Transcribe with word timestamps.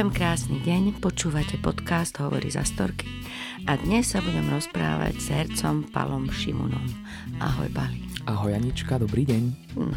Prajem 0.00 0.16
krásny 0.16 0.58
deň, 0.64 0.96
počúvate 1.04 1.60
podcast 1.60 2.16
Hovorí 2.24 2.48
za 2.48 2.64
storky 2.64 3.04
a 3.68 3.76
dnes 3.76 4.08
sa 4.08 4.24
budem 4.24 4.48
rozprávať 4.48 5.12
s 5.20 5.28
hercom 5.28 5.84
Palom 5.92 6.24
Šimunom. 6.32 6.88
Ahoj 7.36 7.68
Pali. 7.68 8.00
Ahoj 8.24 8.56
Anička, 8.56 8.96
dobrý 8.96 9.28
deň. 9.28 9.76
No, 9.76 9.92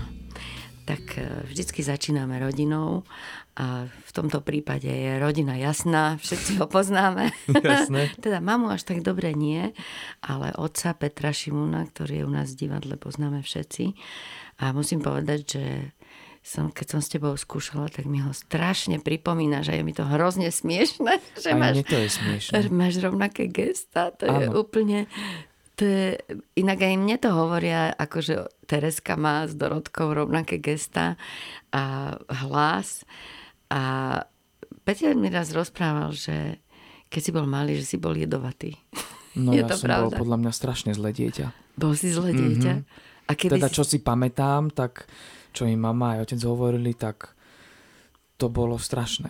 tak 0.84 1.16
e, 1.16 1.48
vždycky 1.48 1.88
začíname 1.88 2.36
rodinou 2.36 3.08
a 3.56 3.88
v 3.88 4.12
tomto 4.12 4.44
prípade 4.44 4.92
je 4.92 5.24
rodina 5.24 5.56
jasná, 5.56 6.20
všetci 6.20 6.60
ho 6.60 6.68
poznáme. 6.68 7.32
Jasné. 7.64 8.12
teda 8.28 8.44
mamu 8.44 8.76
až 8.76 8.84
tak 8.84 9.08
dobre 9.08 9.32
nie, 9.32 9.72
ale 10.20 10.52
otca 10.60 11.00
Petra 11.00 11.32
Šimuna, 11.32 11.88
ktorý 11.88 12.20
je 12.20 12.28
u 12.28 12.32
nás 12.36 12.52
v 12.52 12.68
divadle, 12.68 13.00
poznáme 13.00 13.40
všetci. 13.40 13.96
A 14.68 14.76
musím 14.76 15.00
povedať, 15.00 15.40
že 15.48 15.64
som, 16.44 16.68
keď 16.68 16.88
som 16.92 17.00
s 17.00 17.08
tebou 17.08 17.32
skúšala, 17.40 17.88
tak 17.88 18.04
mi 18.04 18.20
ho 18.20 18.36
strašne 18.36 19.00
pripomína, 19.00 19.64
že 19.64 19.80
je 19.80 19.82
mi 19.82 19.96
to 19.96 20.04
hrozne 20.04 20.52
smiešne. 20.52 21.24
Že 21.40 21.50
Aj 21.50 21.58
máš, 21.58 21.76
to 21.88 21.96
je 21.96 22.10
smiešne. 22.12 22.54
máš 22.84 22.94
rovnaké 23.00 23.48
gesta. 23.48 24.12
To 24.20 24.28
je 24.28 24.48
Áno. 24.52 24.60
úplne... 24.60 25.08
To 25.74 25.90
je, 25.90 26.22
inak 26.54 26.86
aj 26.86 26.96
mne 27.02 27.18
to 27.18 27.34
hovoria, 27.34 27.90
akože 27.98 28.46
Tereska 28.70 29.18
má 29.18 29.50
s 29.50 29.58
Dorotkou 29.58 30.14
rovnaké 30.14 30.62
gesta 30.62 31.18
a 31.74 32.14
hlas. 32.46 33.02
A 33.74 33.82
Peter 34.86 35.18
mi 35.18 35.34
raz 35.34 35.50
rozprával, 35.50 36.14
že 36.14 36.62
keď 37.10 37.22
si 37.26 37.32
bol 37.34 37.50
malý, 37.50 37.74
že 37.82 37.90
si 37.90 37.98
bol 37.98 38.14
jedovatý. 38.14 38.78
No 39.34 39.50
je 39.56 39.66
ja 39.66 39.72
to 39.72 39.80
som 39.82 39.90
pravda? 39.90 40.14
bol 40.14 40.28
podľa 40.28 40.38
mňa 40.46 40.52
strašne 40.54 40.92
zlé 40.94 41.10
dieťa. 41.10 41.48
Bol 41.74 41.98
si 41.98 42.14
zlé 42.14 42.38
dieťa? 42.38 42.74
A 43.24 43.32
kedy 43.34 43.58
Teda 43.58 43.66
si... 43.72 43.74
čo 43.74 43.82
si 43.82 43.98
pamätám, 43.98 44.70
tak 44.70 45.10
čo 45.54 45.70
mi 45.70 45.78
mama 45.78 46.18
aj 46.18 46.30
otec 46.30 46.42
hovorili, 46.44 46.98
tak 46.98 47.38
to 48.36 48.50
bolo 48.50 48.82
strašné. 48.82 49.30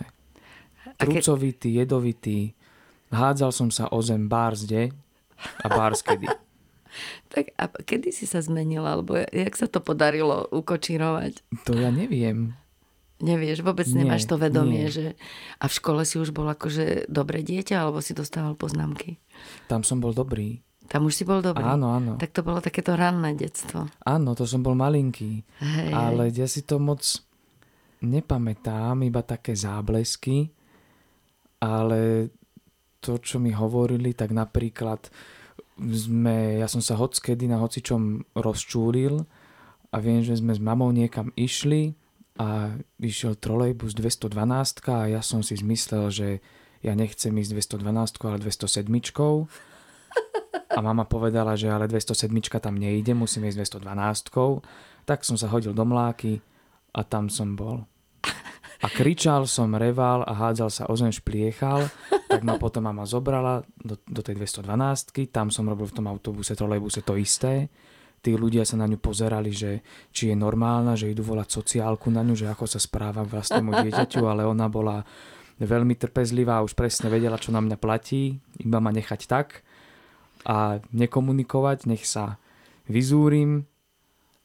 Trucovitý, 0.95 1.75
jedovitý. 1.75 2.55
Hádzal 3.11 3.51
som 3.51 3.69
sa 3.69 3.91
o 3.91 3.99
zem 3.99 4.25
bárzde 4.31 4.95
a 5.61 5.67
bárskedy. 5.67 6.31
Tak 7.33 7.57
a 7.57 7.73
kedy 7.73 8.13
si 8.13 8.29
sa 8.29 8.37
zmenila? 8.37 8.93
Alebo 8.93 9.17
jak 9.17 9.57
sa 9.57 9.65
to 9.65 9.81
podarilo 9.81 10.45
ukočírovať? 10.53 11.41
To 11.65 11.73
ja 11.73 11.89
neviem. 11.89 12.53
Nevieš, 13.17 13.65
vôbec 13.65 13.89
Nie, 13.89 14.05
nemáš 14.05 14.29
to 14.29 14.37
vedomie, 14.37 14.85
nie. 14.85 14.93
že... 14.93 15.05
A 15.57 15.65
v 15.65 15.73
škole 15.73 16.05
si 16.05 16.21
už 16.21 16.29
bol 16.29 16.45
akože 16.45 17.09
dobré 17.09 17.41
dieťa, 17.41 17.81
alebo 17.81 17.97
si 17.97 18.13
dostával 18.13 18.53
poznámky? 18.53 19.17
Tam 19.65 19.81
som 19.81 19.97
bol 19.97 20.13
dobrý. 20.13 20.61
Tam 20.87 21.07
už 21.07 21.13
si 21.15 21.23
bol 21.23 21.39
dobrý. 21.39 21.63
Áno, 21.63 21.95
áno. 21.95 22.19
Tak 22.19 22.31
to 22.35 22.41
bolo 22.43 22.59
takéto 22.59 22.93
ranné 22.93 23.33
detstvo. 23.33 23.87
Áno, 24.03 24.35
to 24.35 24.43
som 24.43 24.61
bol 24.61 24.75
malinký. 24.75 25.41
Hej, 25.63 25.91
Ale 25.95 26.29
ja 26.29 26.45
si 26.45 26.61
to 26.67 26.77
moc 26.77 27.01
nepamätám, 28.03 28.99
iba 29.07 29.23
také 29.23 29.55
záblesky, 29.55 30.51
ale 31.63 32.29
to, 32.99 33.15
čo 33.19 33.39
mi 33.39 33.55
hovorili, 33.55 34.11
tak 34.11 34.35
napríklad 34.35 35.07
sme, 35.79 36.59
ja 36.59 36.67
som 36.67 36.83
sa 36.83 36.99
hockedy 36.99 37.47
na 37.47 37.63
hocičom 37.63 38.35
rozčúlil 38.35 39.23
a 39.89 39.95
viem, 40.03 40.21
že 40.21 40.37
sme 40.37 40.53
s 40.53 40.61
mamou 40.61 40.91
niekam 40.91 41.31
išli 41.33 41.95
a 42.37 42.75
išiel 42.99 43.39
trolejbus 43.39 43.95
212 43.95 44.83
a 44.89 44.97
ja 45.09 45.21
som 45.23 45.39
si 45.41 45.55
zmyslel, 45.57 46.05
že 46.11 46.27
ja 46.83 46.93
nechcem 46.93 47.31
ísť 47.31 47.79
212, 47.79 48.19
ale 48.27 48.37
207. 48.43 48.91
A 50.53 50.79
mama 50.81 51.05
povedala, 51.05 51.57
že 51.57 51.69
ale 51.69 51.89
207 51.89 52.29
tam 52.61 52.77
nejde, 52.77 53.13
musím 53.17 53.49
ísť 53.49 53.81
212. 53.81 54.61
Tak 55.05 55.25
som 55.25 55.37
sa 55.37 55.49
hodil 55.49 55.73
do 55.73 55.85
mláky 55.85 56.41
a 56.93 57.01
tam 57.01 57.29
som 57.29 57.57
bol. 57.57 57.85
A 58.83 58.91
kričal 58.91 59.47
som, 59.47 59.71
reval 59.79 60.27
a 60.27 60.35
hádzal 60.35 60.69
sa 60.69 60.83
o 60.91 60.95
zem, 60.99 61.07
špliechal. 61.07 61.87
Tak 62.27 62.43
ma 62.43 62.59
potom 62.59 62.83
mama 62.83 63.07
zobrala 63.07 63.63
do, 63.79 63.95
do 64.03 64.19
tej 64.19 64.35
212 64.35 65.31
Tam 65.31 65.47
som 65.47 65.63
robil 65.71 65.87
v 65.87 65.95
tom 65.95 66.11
autobuse, 66.11 66.51
trolejbuse 66.51 66.99
to 67.07 67.15
isté. 67.15 67.71
Tí 68.19 68.35
ľudia 68.35 68.67
sa 68.67 68.79
na 68.79 68.87
ňu 68.87 68.99
pozerali, 68.99 69.51
že 69.51 69.83
či 70.11 70.31
je 70.31 70.35
normálna, 70.35 70.95
že 70.95 71.11
idú 71.11 71.23
volať 71.23 71.59
sociálku 71.59 72.11
na 72.11 72.23
ňu, 72.23 72.35
že 72.35 72.47
ako 72.47 72.67
sa 72.67 72.79
správa 72.79 73.23
vlastnému 73.23 73.71
dieťaťu, 73.83 74.23
ale 74.23 74.47
ona 74.47 74.67
bola 74.71 75.03
veľmi 75.59 75.95
trpezlivá, 75.95 76.63
už 76.63 76.75
presne 76.75 77.11
vedela, 77.11 77.39
čo 77.39 77.51
na 77.51 77.59
mňa 77.59 77.77
platí, 77.79 78.39
iba 78.63 78.79
ma 78.79 78.95
nechať 78.95 79.27
tak 79.27 79.63
a 80.43 80.79
nekomunikovať, 80.91 81.87
nech 81.87 82.03
sa 82.03 82.37
vyzúrim 82.87 83.63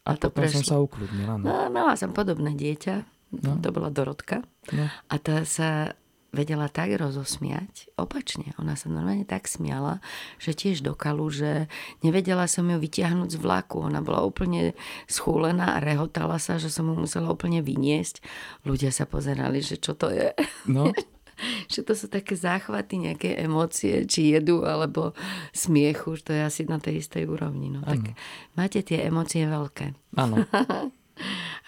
a, 0.07 0.15
A 0.15 0.17
to 0.17 0.33
potom 0.33 0.49
som 0.49 0.63
prešlo. 0.65 0.71
sa 0.71 0.77
ukludnil. 0.81 1.29
Áno. 1.29 1.45
No, 1.45 1.55
mala 1.69 1.93
som 1.99 2.17
podobné 2.17 2.57
dieťa. 2.57 3.05
No. 3.45 3.61
To 3.61 3.69
bola 3.69 3.93
Dorotka. 3.93 4.41
No. 4.73 4.89
A 4.89 5.15
tá 5.21 5.45
sa 5.45 5.93
vedela 6.29 6.69
tak 6.69 6.93
rozosmiať, 6.93 7.89
opačne, 7.97 8.53
ona 8.61 8.77
sa 8.77 8.93
normálne 8.93 9.25
tak 9.25 9.49
smiala, 9.49 10.05
že 10.37 10.53
tiež 10.53 10.85
do 10.85 10.93
kalu, 10.93 11.33
že 11.33 11.73
nevedela 12.05 12.45
som 12.45 12.69
ju 12.69 12.77
vytiahnuť 12.77 13.33
z 13.33 13.39
vlaku. 13.41 13.81
Ona 13.89 14.05
bola 14.05 14.21
úplne 14.21 14.77
schúlená 15.09 15.77
a 15.77 15.83
rehotala 15.83 16.37
sa, 16.37 16.61
že 16.61 16.69
som 16.69 16.85
mu 16.85 17.01
musela 17.01 17.33
úplne 17.33 17.65
vyniesť. 17.65 18.21
Ľudia 18.69 18.93
sa 18.93 19.09
pozerali, 19.09 19.65
že 19.65 19.81
čo 19.81 19.97
to 19.97 20.13
je. 20.13 20.37
No, 20.69 20.93
že 21.73 21.81
to 21.87 21.93
sú 21.95 22.07
také 22.11 22.35
záchvaty, 22.35 23.09
nejaké 23.09 23.39
emócie, 23.39 24.05
či 24.05 24.35
jedu, 24.35 24.65
alebo 24.67 25.15
smiechu, 25.55 26.19
že 26.19 26.23
to 26.23 26.33
je 26.35 26.43
asi 26.43 26.63
na 26.67 26.79
tej 26.83 27.01
istej 27.03 27.25
úrovni. 27.29 27.71
No, 27.71 27.83
tak 27.87 28.15
máte 28.59 28.83
tie 28.83 29.07
emócie 29.07 29.47
veľké. 29.47 30.17
áno. 30.17 30.43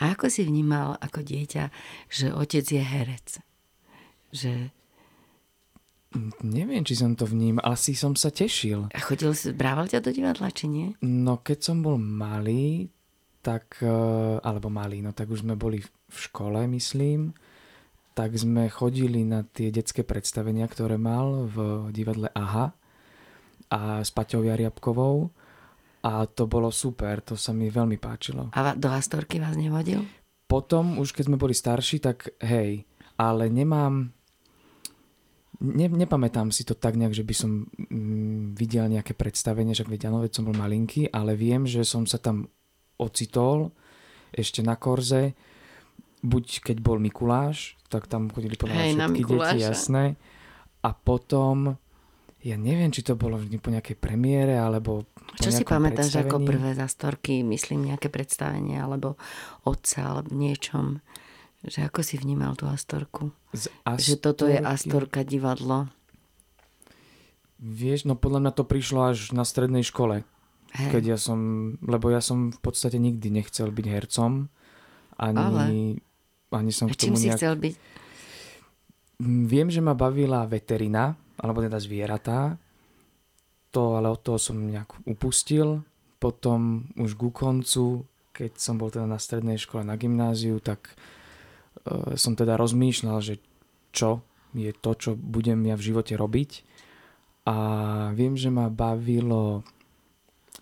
A 0.01 0.15
ako 0.15 0.31
si 0.31 0.47
vnímal 0.47 0.95
ako 1.03 1.27
dieťa, 1.27 1.75
že 2.07 2.31
otec 2.31 2.65
je 2.65 2.81
herec? 2.81 3.29
Že 4.31 4.71
Neviem, 6.43 6.83
či 6.83 6.99
som 6.99 7.15
to 7.15 7.23
vnímal, 7.23 7.63
asi 7.63 7.95
som 7.95 8.19
sa 8.19 8.35
tešil. 8.35 8.91
a 8.91 8.99
chodil 8.99 9.31
si, 9.31 9.55
brával 9.55 9.87
ťa 9.87 10.03
do 10.03 10.11
divadla, 10.11 10.51
či 10.51 10.67
nie? 10.67 10.91
No, 11.07 11.39
keď 11.39 11.71
som 11.71 11.87
bol 11.87 12.03
malý, 12.03 12.91
tak, 13.47 13.79
eh, 13.79 13.89
alebo 14.43 14.67
malý, 14.67 15.07
no 15.07 15.15
tak 15.15 15.31
už 15.31 15.47
sme 15.47 15.55
boli 15.55 15.79
v 15.87 16.19
škole, 16.19 16.67
myslím, 16.67 17.31
tak 18.21 18.37
sme 18.37 18.69
chodili 18.69 19.25
na 19.25 19.49
tie 19.49 19.73
detské 19.73 20.05
predstavenia, 20.05 20.69
ktoré 20.69 21.01
mal 21.01 21.49
v 21.49 21.89
divadle 21.89 22.29
AHA 22.29 22.77
a 23.73 24.05
s 24.05 24.13
Paťou 24.13 24.45
Jariabkovou 24.45 25.33
a 26.05 26.29
to 26.29 26.45
bolo 26.45 26.69
super, 26.69 27.25
to 27.25 27.33
sa 27.33 27.57
mi 27.57 27.73
veľmi 27.73 27.97
páčilo. 27.97 28.53
A 28.53 28.77
do 28.77 28.93
Astorky 28.93 29.41
vás 29.41 29.57
nevodil? 29.57 30.05
Potom, 30.45 31.01
už 31.01 31.17
keď 31.17 31.33
sme 31.33 31.41
boli 31.41 31.57
starší, 31.57 32.05
tak 32.05 32.29
hej, 32.45 32.85
ale 33.17 33.49
nemám... 33.49 34.13
Ne, 35.65 35.89
nepamätám 35.89 36.53
si 36.53 36.69
to 36.69 36.77
tak 36.77 37.01
nejak, 37.01 37.17
že 37.17 37.25
by 37.25 37.35
som 37.37 37.73
mm, 37.73 38.53
videl 38.53 38.85
nejaké 38.93 39.17
predstavenie, 39.17 39.73
že 39.73 39.89
veď 39.89 40.13
áno, 40.13 40.29
som 40.29 40.45
bol 40.45 40.57
malinký, 40.57 41.09
ale 41.09 41.41
viem, 41.41 41.65
že 41.65 41.89
som 41.89 42.05
sa 42.05 42.21
tam 42.21 42.53
ocitol 43.01 43.73
ešte 44.29 44.61
na 44.61 44.77
Korze, 44.77 45.33
buď 46.21 46.73
keď 46.73 46.77
bol 46.85 47.01
Mikuláš, 47.01 47.81
tak 47.89 48.07
tam 48.07 48.29
chodili 48.31 48.55
podľa 48.57 48.75
mňa 48.77 48.87
všetky 48.95 49.23
deti, 49.25 49.59
jasné. 49.61 50.05
A 50.81 50.97
potom, 50.97 51.77
ja 52.41 52.57
neviem, 52.57 52.89
či 52.93 53.05
to 53.05 53.17
bolo 53.17 53.37
po 53.37 53.71
nejakej 53.73 53.97
premiére, 54.01 54.57
alebo 54.57 55.05
Čo 55.37 55.53
si 55.53 55.65
pamätáš 55.65 56.17
ako 56.17 56.41
prvé 56.45 56.73
z 56.73 56.81
Astorky, 56.85 57.45
myslím 57.45 57.93
nejaké 57.93 58.09
predstavenie, 58.09 58.81
alebo 58.81 59.21
otca, 59.65 60.17
alebo 60.17 60.33
niečom? 60.33 61.05
Že 61.61 61.93
ako 61.93 62.01
si 62.01 62.17
vnímal 62.17 62.57
tú 62.57 62.65
Astorku? 62.69 63.37
Z 63.53 63.69
Že 63.85 64.17
toto 64.21 64.49
je 64.49 64.57
Astorky. 64.57 64.73
Astorka 64.73 65.21
divadlo. 65.27 65.93
Vieš, 67.61 68.09
no 68.09 68.17
podľa 68.17 68.49
mňa 68.49 68.53
to 68.57 68.65
prišlo 68.65 69.13
až 69.13 69.37
na 69.37 69.45
strednej 69.45 69.85
škole. 69.85 70.25
Hej. 70.73 70.97
Keď 70.97 71.03
ja 71.05 71.19
som, 71.21 71.41
lebo 71.85 72.09
ja 72.09 72.25
som 72.25 72.49
v 72.55 72.61
podstate 72.63 72.97
nikdy 72.97 73.29
nechcel 73.29 73.69
byť 73.69 73.87
hercom. 73.91 74.49
Ani, 75.21 75.37
Ale? 75.37 75.65
Ani 76.51 76.75
som 76.75 76.91
A 76.91 76.95
k 76.95 76.99
čím 76.99 77.15
tomu 77.15 77.23
si 77.23 77.29
nejak... 77.31 77.39
chcel 77.39 77.55
byť? 77.57 77.75
Mm, 79.23 79.43
Viem, 79.47 79.69
že 79.71 79.81
ma 79.81 79.95
bavila 79.95 80.47
veterina, 80.47 81.15
alebo 81.39 81.63
teda 81.63 81.79
zvieratá. 81.79 82.59
To, 83.71 83.95
ale 83.95 84.11
od 84.11 84.21
toho 84.21 84.39
som 84.41 84.59
nejak 84.59 85.07
upustil. 85.07 85.87
Potom 86.19 86.91
už 86.99 87.15
ku 87.15 87.31
koncu, 87.31 88.05
keď 88.35 88.59
som 88.59 88.77
bol 88.77 88.91
teda 88.91 89.07
na 89.07 89.17
strednej 89.17 89.57
škole, 89.57 89.87
na 89.87 89.95
gymnáziu, 89.95 90.59
tak 90.59 90.91
e, 91.87 92.19
som 92.19 92.35
teda 92.35 92.59
rozmýšľal, 92.59 93.19
že 93.23 93.39
čo 93.95 94.27
je 94.53 94.75
to, 94.75 94.91
čo 94.99 95.11
budem 95.15 95.63
ja 95.71 95.79
v 95.79 95.87
živote 95.95 96.19
robiť. 96.19 96.51
A 97.47 97.57
viem, 98.13 98.35
že 98.35 98.51
ma 98.51 98.67
bavilo 98.69 99.63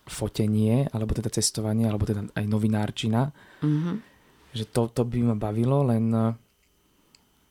fotenie, 0.05 0.89
alebo 0.89 1.13
teda 1.13 1.29
cestovanie, 1.33 1.89
alebo 1.89 2.05
teda 2.05 2.29
aj 2.33 2.45
novinárčina. 2.45 3.33
Mhm. 3.65 4.08
Že 4.55 4.65
to, 4.73 4.81
to 4.89 5.01
by 5.05 5.19
ma 5.21 5.35
bavilo, 5.37 5.85
len 5.85 6.09
e, 6.09 6.33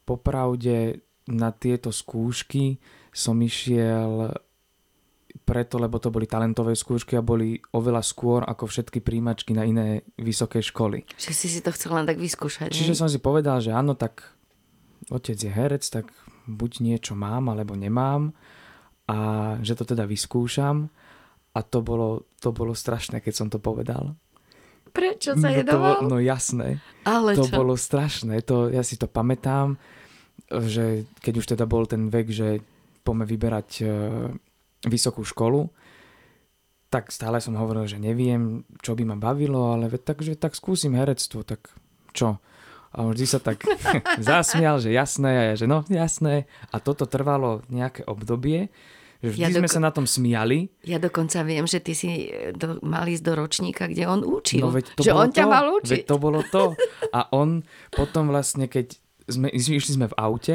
popravde 0.02 1.02
na 1.28 1.52
tieto 1.52 1.92
skúšky 1.92 2.80
som 3.12 3.36
išiel 3.38 4.32
preto, 5.44 5.80
lebo 5.80 5.96
to 5.96 6.12
boli 6.12 6.28
talentové 6.28 6.76
skúšky 6.76 7.16
a 7.16 7.24
boli 7.24 7.56
oveľa 7.72 8.04
skôr 8.04 8.44
ako 8.44 8.68
všetky 8.68 9.00
príjmačky 9.00 9.56
na 9.56 9.64
iné 9.64 10.04
vysoké 10.20 10.60
školy. 10.60 11.08
Že 11.16 11.32
si 11.32 11.48
si 11.48 11.60
to 11.64 11.72
chcel 11.72 11.96
len 11.96 12.04
tak 12.04 12.20
vyskúšať. 12.20 12.72
Čiže 12.72 12.92
hej? 12.92 13.00
som 13.00 13.08
si 13.08 13.16
povedal, 13.16 13.60
že 13.64 13.72
áno, 13.72 13.96
tak 13.96 14.28
otec 15.08 15.36
je 15.36 15.48
herec, 15.48 15.84
tak 15.88 16.12
buď 16.44 16.84
niečo 16.84 17.16
mám, 17.16 17.48
alebo 17.48 17.76
nemám 17.76 18.32
a 19.08 19.16
že 19.64 19.72
to 19.72 19.88
teda 19.88 20.04
vyskúšam 20.04 20.92
a 21.56 21.60
to 21.64 21.80
bolo, 21.80 22.28
to 22.44 22.52
bolo 22.52 22.76
strašné, 22.76 23.24
keď 23.24 23.34
som 23.34 23.48
to 23.48 23.56
povedal. 23.56 24.16
Prečo 25.18 25.34
sa 25.34 25.50
No, 25.50 25.58
jedoval? 25.58 25.94
bolo, 25.98 26.08
no 26.08 26.18
jasné, 26.18 26.78
Ale 27.02 27.34
to 27.34 27.44
čo? 27.44 27.52
bolo 27.52 27.74
strašné, 27.74 28.38
to, 28.40 28.70
ja 28.70 28.80
si 28.80 28.94
to 28.94 29.04
pamätám, 29.04 29.74
že 30.48 31.04
keď 31.18 31.34
už 31.36 31.46
teda 31.52 31.66
bol 31.66 31.84
ten 31.84 32.06
vek, 32.06 32.30
že 32.30 32.62
poďme 33.02 33.26
vyberať 33.26 33.70
e, 33.78 33.86
vysokú 34.86 35.26
školu, 35.26 35.66
tak 36.88 37.10
stále 37.10 37.36
som 37.36 37.52
hovoril, 37.52 37.84
že 37.84 37.98
neviem, 37.98 38.62
čo 38.80 38.94
by 38.94 39.04
ma 39.04 39.16
bavilo, 39.18 39.74
ale 39.74 39.90
takže 39.90 40.38
tak 40.38 40.54
skúsim 40.54 40.94
herectvo, 40.94 41.42
tak 41.42 41.68
čo? 42.14 42.38
A 42.88 43.04
on 43.04 43.12
vždy 43.12 43.26
sa 43.26 43.40
tak 43.42 43.60
zasmial, 44.22 44.80
že 44.80 44.94
jasné, 44.94 45.28
a 45.28 45.42
ja, 45.52 45.54
že 45.58 45.66
no 45.68 45.84
jasné. 45.90 46.48
A 46.72 46.80
toto 46.80 47.04
trvalo 47.04 47.60
nejaké 47.68 48.06
obdobie, 48.08 48.72
že 49.18 49.34
vždy 49.34 49.40
Ja 49.40 49.48
sme 49.50 49.66
doko- 49.66 49.74
sa 49.74 49.80
na 49.82 49.90
tom 49.90 50.06
smiali. 50.06 50.70
Ja 50.82 50.98
dokonca 50.98 51.42
viem, 51.42 51.66
že 51.66 51.78
ty 51.78 51.92
si 51.92 52.30
e, 52.30 52.54
do, 52.54 52.78
mal 52.80 53.02
ísť 53.04 53.24
do 53.24 53.32
ročníka, 53.34 53.86
kde 53.86 54.06
on 54.06 54.22
učil. 54.22 54.62
No 54.62 54.70
veď 54.70 54.94
to 54.94 55.02
že 55.02 55.10
on 55.10 55.28
ťa 55.28 55.44
to, 55.44 55.50
mal 55.50 55.66
Veď 55.66 55.78
učiť. 55.82 56.02
to 56.06 56.16
bolo 56.16 56.40
to. 56.46 56.62
A 57.18 57.26
on 57.30 57.62
potom 57.90 58.30
vlastne, 58.30 58.66
keď 58.66 58.94
sme, 59.26 59.50
išli 59.50 59.92
sme 59.92 60.06
v 60.06 60.16
aute 60.16 60.54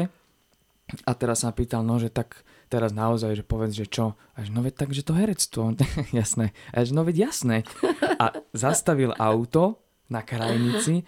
a 1.04 1.12
teraz 1.16 1.44
sa 1.44 1.52
pýtal, 1.52 1.80
no 1.80 1.96
že 1.96 2.08
tak 2.08 2.42
teraz 2.68 2.92
naozaj, 2.92 3.38
že 3.38 3.44
povedz, 3.44 3.72
že 3.72 3.86
čo? 3.86 4.16
A 4.34 4.42
že 4.42 4.50
no 4.50 4.60
veď 4.60 4.74
tak, 4.84 4.90
že 4.92 5.06
to 5.06 5.14
herectvo. 5.14 5.76
jasné. 6.12 6.52
A 6.72 6.82
ja, 6.82 6.88
že 6.88 6.92
no 6.92 7.04
veď 7.04 7.30
jasné. 7.30 7.62
A 8.18 8.34
zastavil 8.52 9.14
auto 9.16 9.80
na 10.08 10.20
krajnici, 10.20 11.06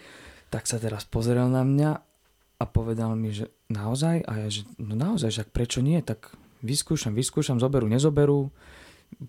tak 0.48 0.64
sa 0.64 0.78
teraz 0.78 1.04
pozrel 1.04 1.50
na 1.50 1.60
mňa 1.60 1.90
a 2.56 2.64
povedal 2.64 3.12
mi, 3.18 3.34
že 3.34 3.52
naozaj? 3.68 4.24
A 4.24 4.46
ja, 4.46 4.48
že 4.48 4.64
no 4.78 4.96
naozaj, 4.96 5.28
že 5.28 5.42
prečo 5.44 5.84
nie? 5.84 6.00
Tak 6.00 6.32
vyskúšam, 6.62 7.12
vyskúšam, 7.12 7.60
zoberú, 7.60 7.88
nezoberú. 7.88 8.52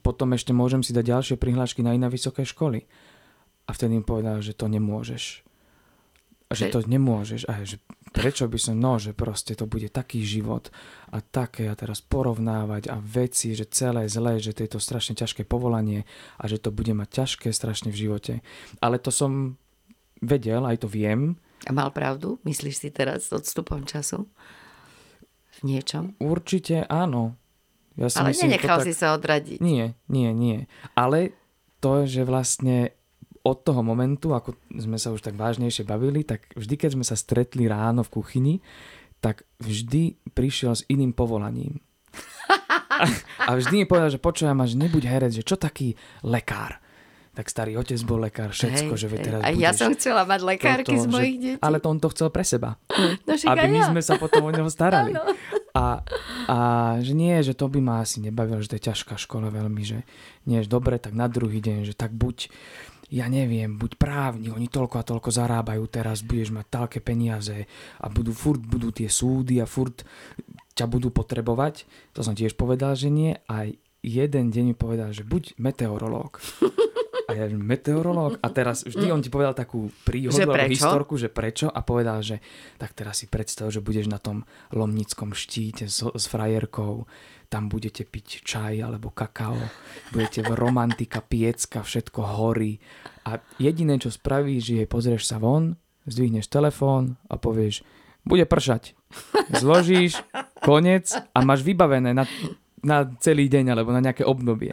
Potom 0.02 0.34
ešte 0.34 0.52
môžem 0.52 0.82
si 0.82 0.92
dať 0.92 1.06
ďalšie 1.06 1.36
prihlášky 1.38 1.86
na 1.86 1.94
iné 1.94 2.08
vysoké 2.10 2.44
školy. 2.44 2.86
A 3.68 3.76
vtedy 3.76 4.00
im 4.00 4.06
povedal, 4.06 4.40
že 4.40 4.56
to 4.56 4.72
nemôžeš. 4.72 5.44
Že 6.48 6.66
to 6.72 6.80
nemôžeš. 6.88 7.44
A 7.52 7.68
že 7.68 7.84
prečo 8.16 8.48
by 8.48 8.58
som, 8.58 8.80
no, 8.80 8.96
že 8.98 9.12
proste 9.12 9.54
to 9.54 9.68
bude 9.68 9.92
taký 9.92 10.24
život 10.24 10.72
a 11.12 11.20
také 11.20 11.68
a 11.68 11.76
teraz 11.76 12.00
porovnávať 12.00 12.88
a 12.88 12.98
veci, 13.04 13.52
že 13.54 13.68
celé 13.68 14.08
zlé, 14.08 14.40
že 14.40 14.56
to 14.56 14.64
je 14.64 14.72
to 14.74 14.80
strašne 14.80 15.14
ťažké 15.20 15.44
povolanie 15.44 16.08
a 16.40 16.48
že 16.48 16.58
to 16.58 16.72
bude 16.72 16.92
mať 16.96 17.24
ťažké 17.24 17.52
strašne 17.52 17.92
v 17.92 18.00
živote. 18.08 18.34
Ale 18.80 18.98
to 18.98 19.12
som 19.12 19.60
vedel, 20.24 20.66
aj 20.66 20.82
to 20.82 20.88
viem. 20.88 21.36
A 21.68 21.76
mal 21.76 21.92
pravdu? 21.92 22.40
Myslíš 22.48 22.76
si 22.80 22.90
teraz 22.90 23.30
s 23.30 23.36
odstupom 23.36 23.84
času? 23.84 24.30
V 25.62 25.64
niečom? 25.66 26.18
Určite 26.22 26.86
áno. 26.90 27.38
Ja 27.98 28.14
si 28.14 28.22
Ale 28.22 28.32
myslím, 28.32 28.54
nenechal 28.54 28.80
tak... 28.82 28.86
si 28.86 28.94
sa 28.94 29.18
odradiť. 29.18 29.58
Nie, 29.58 29.98
nie, 30.06 30.30
nie. 30.30 30.70
Ale 30.94 31.34
to, 31.82 32.06
že 32.06 32.22
vlastne 32.26 32.94
od 33.42 33.64
toho 33.64 33.82
momentu, 33.82 34.36
ako 34.36 34.54
sme 34.76 35.00
sa 35.00 35.10
už 35.10 35.24
tak 35.24 35.40
vážnejšie 35.40 35.88
bavili, 35.88 36.22
tak 36.22 36.52
vždy, 36.54 36.76
keď 36.78 36.90
sme 37.00 37.06
sa 37.08 37.16
stretli 37.16 37.66
ráno 37.66 38.04
v 38.04 38.14
kuchyni, 38.20 38.56
tak 39.24 39.48
vždy 39.64 40.20
prišiel 40.36 40.78
s 40.78 40.86
iným 40.92 41.16
povolaním. 41.16 41.82
A, 42.92 43.08
a 43.50 43.52
vždy 43.58 43.82
mi 43.82 43.86
povedal, 43.90 44.14
že 44.14 44.22
počujem, 44.22 44.58
že 44.68 44.78
nebuď 44.78 45.04
herec, 45.10 45.34
že 45.34 45.48
čo 45.48 45.58
taký 45.58 45.98
lekár. 46.22 46.78
Tak 47.38 47.54
starý 47.54 47.78
otec 47.78 48.02
bol 48.02 48.18
lekár, 48.18 48.50
všetko, 48.50 48.98
Hej, 48.98 49.02
že 49.06 49.08
hej. 49.14 49.22
teraz 49.22 49.40
A 49.46 49.54
ja 49.54 49.70
som 49.70 49.94
chcela 49.94 50.26
mať 50.26 50.42
lekárky 50.42 50.98
toto, 50.98 51.06
z 51.06 51.08
mojich 51.08 51.38
že, 51.38 51.42
detí. 51.54 51.62
Ale 51.62 51.78
to 51.78 51.88
on 51.94 52.02
to 52.02 52.10
chcel 52.10 52.34
pre 52.34 52.42
seba. 52.42 52.82
no, 53.30 53.34
aby 53.38 53.66
my 53.78 53.94
sme 53.94 54.02
sa 54.02 54.18
potom 54.18 54.42
o 54.42 54.50
neho 54.50 54.66
starali. 54.74 55.14
Áno. 55.14 55.38
A, 55.78 56.02
a 56.50 56.58
že 57.06 57.14
nie, 57.14 57.38
že 57.46 57.54
to 57.54 57.70
by 57.70 57.78
ma 57.78 58.02
asi 58.02 58.26
nebavilo, 58.26 58.58
že 58.66 58.74
to 58.74 58.78
je 58.82 58.88
ťažká 58.90 59.22
škola 59.22 59.54
veľmi, 59.54 59.86
že 59.86 60.02
nie, 60.50 60.66
že 60.66 60.70
dobre, 60.74 60.98
tak 60.98 61.14
na 61.14 61.30
druhý 61.30 61.62
deň, 61.62 61.86
že 61.86 61.94
tak 61.94 62.18
buď, 62.18 62.50
ja 63.14 63.30
neviem, 63.30 63.78
buď 63.78 64.02
právnik, 64.02 64.58
oni 64.58 64.66
toľko 64.74 64.98
a 64.98 65.06
toľko 65.06 65.30
zarábajú 65.30 65.86
teraz, 65.94 66.26
budeš 66.26 66.50
mať 66.50 66.66
toľké 66.74 67.00
peniaze 67.06 67.70
a 68.02 68.10
budú, 68.10 68.34
furt 68.34 68.66
budú 68.66 68.90
tie 68.90 69.06
súdy 69.06 69.62
a 69.62 69.70
furt 69.70 70.02
ťa 70.74 70.90
budú 70.90 71.14
potrebovať. 71.14 71.86
To 72.18 72.26
som 72.26 72.34
tiež 72.34 72.58
povedal, 72.58 72.98
že 72.98 73.14
nie. 73.14 73.38
A 73.46 73.70
jeden 74.02 74.50
deň 74.50 74.74
mi 74.74 74.76
povedal, 74.78 75.14
že 75.14 75.22
buď 75.22 75.62
meteorológ. 75.62 76.42
A 77.28 77.36
ja, 77.36 77.44
meteorológ? 77.52 78.40
A 78.40 78.48
teraz 78.48 78.88
vždy 78.88 79.12
on 79.12 79.20
ti 79.20 79.28
povedal 79.28 79.52
takú 79.52 79.92
príhodu 80.08 80.40
Že 80.40 80.48
alebo 80.48 80.72
historku, 80.72 81.14
že 81.20 81.28
prečo 81.28 81.68
a 81.68 81.84
povedal, 81.84 82.24
že 82.24 82.40
tak 82.80 82.96
teraz 82.96 83.20
si 83.20 83.28
predstav, 83.28 83.68
že 83.68 83.84
budeš 83.84 84.08
na 84.08 84.16
tom 84.16 84.48
lomnickom 84.72 85.36
štíte 85.36 85.92
s, 85.92 86.08
s 86.08 86.26
frajerkou, 86.32 87.04
tam 87.52 87.68
budete 87.68 88.08
piť 88.08 88.48
čaj 88.48 88.80
alebo 88.80 89.12
kakao, 89.12 89.60
budete 90.16 90.40
v 90.44 90.52
romantika, 90.56 91.20
piecka, 91.20 91.84
všetko 91.84 92.40
horí 92.40 92.80
a 93.28 93.44
jediné, 93.60 94.00
čo 94.00 94.08
spravíš, 94.08 94.64
je 94.72 94.84
pozrieš 94.88 95.28
sa 95.28 95.36
von, 95.36 95.76
zdvihneš 96.08 96.48
telefón 96.48 97.20
a 97.28 97.36
povieš, 97.36 97.84
bude 98.24 98.48
pršať. 98.48 98.96
Zložíš, 99.52 100.20
konec 100.64 101.12
a 101.12 101.40
máš 101.44 101.64
vybavené 101.64 102.16
na, 102.16 102.24
na 102.84 103.08
celý 103.20 103.52
deň 103.52 103.76
alebo 103.76 103.92
na 103.92 104.04
nejaké 104.04 104.24
obdobie. 104.24 104.72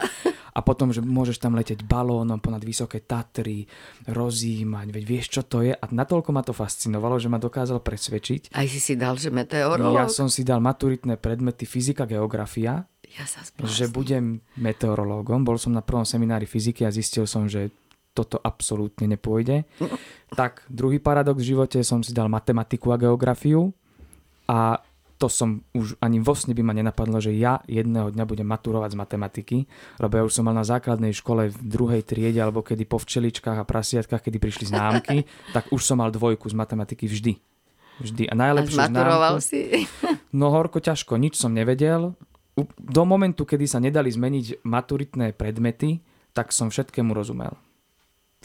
A 0.55 0.63
potom, 0.63 0.87
že 0.89 1.03
môžeš 1.03 1.35
tam 1.37 1.53
leteť 1.53 1.83
balónom 1.83 2.39
ponad 2.39 2.63
vysoké 2.63 3.03
Tatry, 3.03 3.67
rozímať, 4.07 4.87
veď 4.87 5.03
vieš, 5.03 5.27
čo 5.27 5.41
to 5.43 5.59
je. 5.59 5.75
A 5.75 5.83
natoľko 5.85 6.31
ma 6.31 6.41
to 6.41 6.55
fascinovalo, 6.55 7.19
že 7.19 7.27
ma 7.27 7.35
dokázal 7.35 7.83
presvedčiť. 7.83 8.55
Aj 8.55 8.63
si 8.63 8.79
si 8.79 8.95
dal, 8.95 9.19
že 9.19 9.29
meteorológ? 9.29 9.99
Ja 9.99 10.07
som 10.07 10.31
si 10.31 10.47
dal 10.47 10.63
maturitné 10.63 11.19
predmety 11.19 11.67
fyzika, 11.67 12.07
geografia, 12.07 12.87
Ja 13.15 13.27
sa 13.27 13.43
že 13.43 13.51
zblázni. 13.85 13.91
budem 13.91 14.25
meteorológom. 14.55 15.43
Bol 15.43 15.59
som 15.59 15.75
na 15.75 15.83
prvom 15.83 16.07
seminári 16.07 16.47
fyziky 16.47 16.87
a 16.87 16.91
zistil 16.91 17.27
som, 17.27 17.51
že 17.51 17.71
toto 18.15 18.39
absolútne 18.39 19.11
nepôjde. 19.11 19.67
Tak, 20.35 20.67
druhý 20.67 20.99
paradox 20.99 21.39
v 21.39 21.55
živote 21.55 21.79
som 21.79 22.03
si 22.03 22.11
dal 22.11 22.27
matematiku 22.27 22.91
a 22.91 22.99
geografiu 22.99 23.71
a 24.51 24.83
to 25.25 25.33
som 25.33 25.65
už 25.73 25.97
ani 26.05 26.21
vo 26.21 26.37
sne 26.37 26.53
by 26.53 26.61
ma 26.61 26.77
nenapadlo, 26.77 27.17
že 27.17 27.33
ja 27.33 27.65
jedného 27.65 28.13
dňa 28.13 28.29
budem 28.29 28.45
maturovať 28.45 28.93
z 28.93 28.97
matematiky, 29.01 29.57
lebo 29.97 30.13
ja 30.21 30.23
už 30.29 30.37
som 30.37 30.45
mal 30.45 30.53
na 30.53 30.61
základnej 30.61 31.17
škole 31.17 31.49
v 31.49 31.57
druhej 31.65 32.05
triede, 32.05 32.37
alebo 32.37 32.61
kedy 32.61 32.85
po 32.85 33.01
včeličkách 33.01 33.57
a 33.57 33.65
prasiatkách, 33.65 34.21
kedy 34.21 34.37
prišli 34.37 34.69
známky, 34.69 35.25
tak 35.57 35.73
už 35.73 35.81
som 35.81 35.97
mal 35.97 36.13
dvojku 36.13 36.45
z 36.45 36.53
matematiky 36.53 37.09
vždy. 37.09 37.41
Vždy. 38.05 38.29
A 38.29 38.37
A 38.37 38.41
najlepšiu 38.45 38.77
zmaturoval 38.77 39.41
známku... 39.41 39.49
si? 39.49 39.59
No 40.39 40.53
horko 40.53 40.77
ťažko, 40.77 41.17
nič 41.17 41.41
som 41.41 41.55
nevedel. 41.55 42.13
Do 42.77 43.03
momentu, 43.07 43.49
kedy 43.49 43.65
sa 43.65 43.81
nedali 43.81 44.13
zmeniť 44.13 44.61
maturitné 44.61 45.33
predmety, 45.33 46.05
tak 46.37 46.53
som 46.53 46.69
všetkému 46.69 47.17
rozumel. 47.17 47.57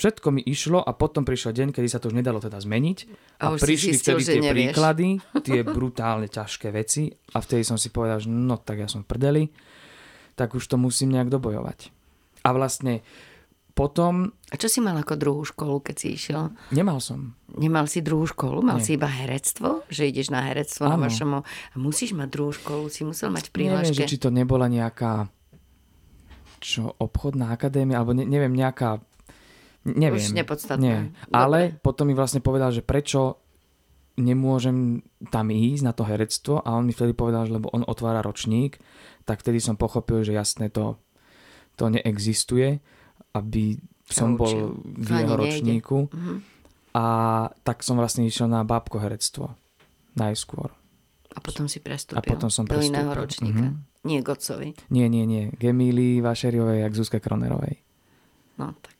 Všetko 0.00 0.26
mi 0.30 0.40
išlo 0.40 0.80
a 0.80 0.90
potom 0.90 1.22
prišiel 1.22 1.52
deň, 1.52 1.68
kedy 1.70 1.86
sa 1.86 2.00
to 2.00 2.08
už 2.08 2.16
nedalo 2.16 2.40
teda 2.40 2.56
zmeniť 2.56 2.98
a, 3.36 3.44
A 3.44 3.52
už 3.52 3.60
prišli 3.60 3.92
zistil, 3.92 4.16
vtedy 4.16 4.24
tie 4.24 4.40
nevieš. 4.40 4.52
príklady, 4.72 5.08
tie 5.44 5.60
brutálne 5.60 6.24
ťažké 6.26 6.68
veci 6.70 7.06
a 7.30 7.38
vtedy 7.38 7.60
som 7.60 7.76
si 7.76 7.88
povedal, 7.88 8.16
že 8.16 8.26
no 8.26 8.56
tak 8.56 8.80
ja 8.80 8.88
som 8.88 9.04
v 9.04 9.06
prdeli, 9.06 9.44
tak 10.34 10.52
už 10.52 10.64
to 10.64 10.74
musím 10.74 11.12
nejak 11.12 11.28
dobojovať. 11.28 11.92
A 12.40 12.48
vlastne 12.50 13.04
potom 13.70 14.32
A 14.48 14.56
čo 14.56 14.66
si 14.66 14.80
mal 14.80 14.96
ako 14.96 15.14
druhú 15.14 15.42
školu, 15.42 15.80
keď 15.80 15.94
si 15.94 16.08
išiel? 16.12 16.48
nemal 16.70 16.96
som. 16.96 17.36
Nemal 17.52 17.84
si 17.84 18.00
druhú 18.00 18.24
školu? 18.24 18.60
Mal 18.60 18.80
Nie. 18.80 18.84
si 18.86 18.90
iba 18.96 19.04
herectvo? 19.04 19.84
Že 19.86 20.02
ideš 20.08 20.28
na 20.28 20.48
herectvo 20.48 20.84
na 20.86 20.96
Áno. 20.96 21.04
vašom... 21.04 21.30
A 21.36 21.76
musíš 21.76 22.12
mať 22.12 22.28
druhú 22.30 22.52
školu, 22.52 22.88
si 22.88 23.04
musel 23.04 23.28
mať 23.28 23.48
v 23.48 23.68
Neviem, 23.68 23.84
prihláške. 23.84 23.96
že 23.98 24.08
či 24.08 24.16
to 24.16 24.28
nebola 24.28 24.64
nejaká 24.64 25.28
čo, 26.58 26.92
obchodná 26.94 27.50
akadémia, 27.50 27.96
alebo 27.96 28.12
ne, 28.12 28.24
neviem, 28.24 28.52
nejaká 28.52 29.00
neviem. 29.84 30.20
Už 30.20 30.36
nepodstatné. 30.36 30.82
Nie. 30.82 30.98
Dobre. 31.26 31.32
Ale 31.32 31.58
potom 31.80 32.08
mi 32.08 32.14
vlastne 32.14 32.40
povedal, 32.40 32.70
že 32.70 32.84
prečo 32.84 33.40
nemôžem 34.20 35.00
tam 35.32 35.48
ísť 35.48 35.82
na 35.82 35.92
to 35.96 36.04
herectvo 36.04 36.60
a 36.60 36.76
on 36.76 36.84
mi 36.84 36.92
vtedy 36.92 37.16
povedal, 37.16 37.48
že 37.48 37.56
lebo 37.56 37.72
on 37.72 37.86
otvára 37.88 38.20
ročník, 38.20 38.76
tak 39.24 39.40
vtedy 39.40 39.62
som 39.62 39.80
pochopil, 39.80 40.20
že 40.20 40.36
jasné 40.36 40.68
to, 40.68 41.00
to 41.80 41.88
neexistuje, 41.88 42.82
aby 43.32 43.80
som 44.04 44.34
bol 44.36 44.76
v 44.84 45.08
jeho 45.08 45.34
ročníku. 45.38 45.98
Mhm. 46.10 46.34
A 46.90 47.04
tak 47.62 47.86
som 47.86 47.94
vlastne 47.94 48.26
išiel 48.26 48.50
na 48.50 48.66
bábko 48.66 48.98
herectvo. 48.98 49.54
Najskôr. 50.18 50.74
A 51.30 51.38
potom 51.38 51.70
si 51.70 51.78
prestúpil 51.78 52.18
A 52.18 52.26
potom 52.26 52.50
som 52.50 52.66
do 52.66 52.74
iného 52.74 53.06
prestúpil. 53.14 53.22
ročníka. 53.22 53.66
Mhm. 53.70 53.76
Nie 54.02 54.20
Gocovi. 54.26 54.74
Nie, 54.90 55.06
nie, 55.06 55.22
nie. 55.22 55.54
K 55.54 55.70
Emílii 55.70 56.18
Vašeriovej 56.18 56.82
a 56.82 56.90
Zuzke 56.90 57.22
Kronerovej. 57.22 57.78
No 58.58 58.74
tak 58.82 58.99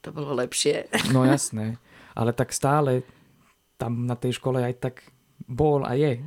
to 0.00 0.10
bolo 0.12 0.36
lepšie. 0.36 0.88
No 1.12 1.24
jasné. 1.24 1.76
Ale 2.16 2.32
tak 2.32 2.50
stále 2.52 3.06
tam 3.80 4.04
na 4.04 4.16
tej 4.16 4.36
škole 4.36 4.60
aj 4.60 4.74
tak 4.76 4.94
bol 5.50 5.82
a 5.82 5.96
je. 5.96 6.20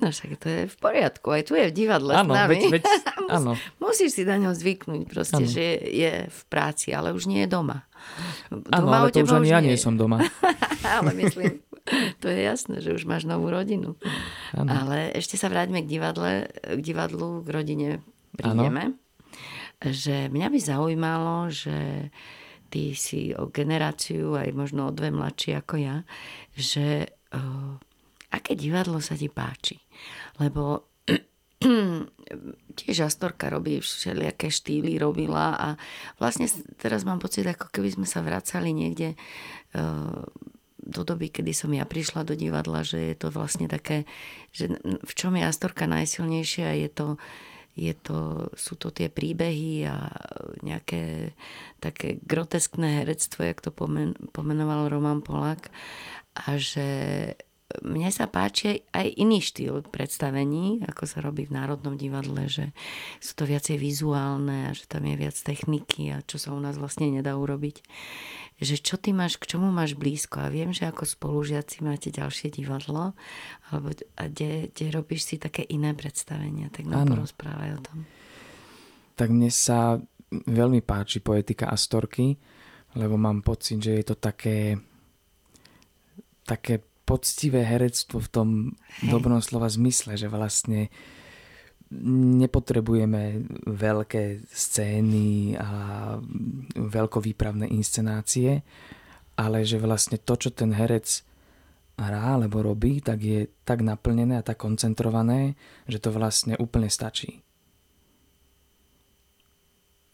No 0.00 0.08
však 0.10 0.30
to 0.40 0.46
je 0.48 0.62
v 0.66 0.76
poriadku. 0.80 1.28
Aj 1.30 1.44
tu 1.44 1.54
je 1.54 1.68
v 1.68 1.74
divadle 1.74 2.16
s 2.16 2.18
Áno, 2.24 2.32
nami. 2.32 2.58
veď, 2.58 2.62
veď, 2.80 2.82
áno. 3.36 3.52
Musíš 3.78 4.18
si 4.18 4.22
na 4.24 4.40
ňo 4.40 4.56
zvyknúť 4.56 5.02
proste, 5.06 5.44
Áno. 5.44 5.50
že 5.50 5.66
je 5.78 6.12
v 6.26 6.40
práci, 6.48 6.90
ale 6.90 7.12
už 7.12 7.28
nie 7.28 7.44
je 7.44 7.48
doma. 7.54 7.86
Áno, 8.72 8.88
ale 8.90 9.12
to 9.14 9.22
už 9.22 9.38
ani 9.38 9.52
ja 9.52 9.60
nie 9.60 9.76
som 9.76 9.94
doma. 9.94 10.24
ale 10.96 11.12
myslím, 11.22 11.60
to 12.18 12.26
je 12.32 12.40
jasné, 12.40 12.80
že 12.80 12.96
už 12.96 13.04
máš 13.04 13.28
novú 13.28 13.52
rodinu. 13.52 14.00
Ano. 14.56 14.68
Ale 14.72 15.12
ešte 15.12 15.36
sa 15.36 15.52
vráťme 15.52 15.84
k, 15.84 15.88
divadle, 15.88 16.48
k 16.64 16.80
divadlu, 16.80 17.44
k 17.44 17.48
rodine 17.52 17.88
prídeme. 18.34 18.96
Ano. 18.96 19.00
Že 19.84 20.32
mňa 20.32 20.48
by 20.48 20.58
zaujímalo, 20.58 21.36
že 21.52 22.08
ty 22.74 22.90
si 22.98 23.30
o 23.30 23.46
generáciu, 23.54 24.34
aj 24.34 24.50
možno 24.50 24.90
o 24.90 24.94
dve 24.94 25.14
mladší 25.14 25.62
ako 25.62 25.78
ja, 25.78 26.02
že 26.58 27.06
uh, 27.30 27.78
aké 28.34 28.58
divadlo 28.58 28.98
sa 28.98 29.14
ti 29.14 29.30
páči? 29.30 29.78
Lebo 30.42 30.90
tiež 32.82 33.06
Astorka 33.06 33.46
robí 33.46 33.78
všelijaké 33.78 34.50
štýly, 34.50 34.98
robila 34.98 35.54
a 35.54 35.68
vlastne 36.18 36.50
teraz 36.74 37.06
mám 37.06 37.22
pocit, 37.22 37.46
ako 37.46 37.70
keby 37.70 37.94
sme 37.94 38.06
sa 38.10 38.26
vracali 38.26 38.74
niekde 38.74 39.14
uh, 39.78 40.26
do 40.84 41.00
doby, 41.06 41.30
kedy 41.30 41.54
som 41.54 41.70
ja 41.70 41.86
prišla 41.86 42.26
do 42.26 42.34
divadla, 42.34 42.82
že 42.82 42.98
je 42.98 43.14
to 43.14 43.30
vlastne 43.30 43.70
také, 43.70 44.02
že 44.50 44.66
v 44.82 45.12
čom 45.14 45.38
je 45.38 45.46
Astorka 45.46 45.86
najsilnejšia, 45.86 46.74
je 46.74 46.88
to, 46.90 47.06
je 47.74 47.94
to, 47.94 48.50
sú 48.54 48.78
to 48.78 48.94
tie 48.94 49.10
príbehy 49.10 49.86
a 49.90 50.10
nejaké 50.62 51.34
také 51.82 52.22
groteskné 52.22 53.02
herectvo, 53.02 53.42
jak 53.42 53.58
to 53.58 53.74
pomen, 53.74 54.14
pomenoval 54.30 54.86
Roman 54.86 55.20
Polak 55.20 55.74
a 56.38 56.54
že 56.54 56.86
mne 57.80 58.12
sa 58.12 58.28
páči 58.28 58.84
aj 58.92 59.16
iný 59.16 59.40
štýl 59.40 59.88
predstavení, 59.88 60.84
ako 60.84 61.08
sa 61.08 61.24
robí 61.24 61.48
v 61.48 61.56
Národnom 61.56 61.96
divadle, 61.96 62.44
že 62.46 62.76
sú 63.24 63.32
to 63.40 63.48
viacej 63.48 63.80
vizuálne 63.80 64.68
a 64.68 64.76
že 64.76 64.84
tam 64.84 65.08
je 65.08 65.16
viac 65.16 65.32
techniky 65.34 66.12
a 66.12 66.20
čo 66.22 66.36
sa 66.36 66.52
u 66.52 66.60
nás 66.60 66.76
vlastne 66.76 67.08
nedá 67.08 67.34
urobiť. 67.34 67.80
Že 68.60 68.76
čo 68.84 68.94
ty 69.00 69.10
máš, 69.16 69.40
k 69.40 69.56
čomu 69.56 69.72
máš 69.72 69.96
blízko. 69.96 70.44
A 70.44 70.52
viem, 70.52 70.70
že 70.70 70.86
ako 70.86 71.08
spolužiaci 71.08 71.82
máte 71.82 72.12
ďalšie 72.12 72.52
divadlo, 72.52 73.16
alebo 73.72 73.96
a 74.14 74.22
kde, 74.28 74.70
kde 74.70 74.84
robíš 74.94 75.26
si 75.26 75.36
také 75.40 75.64
iné 75.66 75.96
predstavenia. 75.96 76.70
Tak 76.70 76.84
nám 76.86 77.10
porozprávaj 77.16 77.70
o 77.74 77.80
tom. 77.80 77.98
Tak 79.18 79.32
mne 79.32 79.50
sa 79.50 79.98
veľmi 80.30 80.84
páči 80.84 81.18
poetika 81.24 81.72
Astorky, 81.72 82.36
lebo 82.94 83.18
mám 83.18 83.42
pocit, 83.42 83.82
že 83.82 83.98
je 83.98 84.04
to 84.06 84.16
také 84.20 84.78
také 86.44 86.84
poctivé 87.04 87.64
herectvo 87.64 88.20
v 88.20 88.28
tom 88.32 88.48
Hej. 89.04 89.12
dobrom 89.12 89.40
slova 89.44 89.68
zmysle, 89.68 90.16
že 90.16 90.28
vlastne 90.28 90.88
nepotrebujeme 92.40 93.44
veľké 93.68 94.50
scény 94.50 95.54
a 95.60 95.70
veľkovýpravné 96.74 97.70
inscenácie, 97.70 98.64
ale 99.38 99.62
že 99.62 99.78
vlastne 99.78 100.18
to, 100.18 100.34
čo 100.34 100.50
ten 100.50 100.74
herec 100.74 101.22
hrá 101.94 102.34
alebo 102.34 102.64
robí, 102.66 102.98
tak 102.98 103.22
je 103.22 103.46
tak 103.62 103.86
naplnené 103.86 104.42
a 104.42 104.46
tak 104.46 104.58
koncentrované, 104.58 105.54
že 105.86 106.02
to 106.02 106.10
vlastne 106.10 106.58
úplne 106.58 106.90
stačí. 106.90 107.44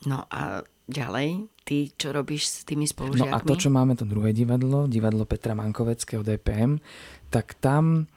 No 0.05 0.25
a 0.33 0.65
ďalej, 0.89 1.49
ty 1.71 1.95
čo 1.95 2.11
robíš 2.11 2.51
s 2.51 2.67
tými 2.67 2.83
spolužiakmi? 2.83 3.31
No 3.31 3.39
a 3.39 3.47
to, 3.47 3.55
čo 3.55 3.71
máme 3.71 3.95
to 3.95 4.03
druhé 4.03 4.35
divadlo, 4.35 4.91
divadlo 4.91 5.23
Petra 5.23 5.55
Mankoveckého 5.55 6.27
DPM, 6.27 6.83
tak 7.31 7.55
tam 7.63 8.11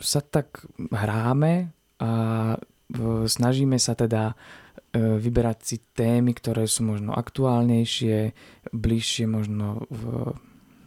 sa 0.00 0.24
tak 0.24 0.64
hráme 0.88 1.68
a 2.00 2.10
snažíme 3.28 3.76
sa 3.76 3.92
teda 3.92 4.32
e, 4.32 4.34
vyberať 5.20 5.58
si 5.60 5.76
témy, 5.92 6.32
ktoré 6.32 6.64
sú 6.64 6.88
možno 6.88 7.12
aktuálnejšie, 7.12 8.32
bližšie 8.72 9.28
možno 9.28 9.84
v 9.92 10.32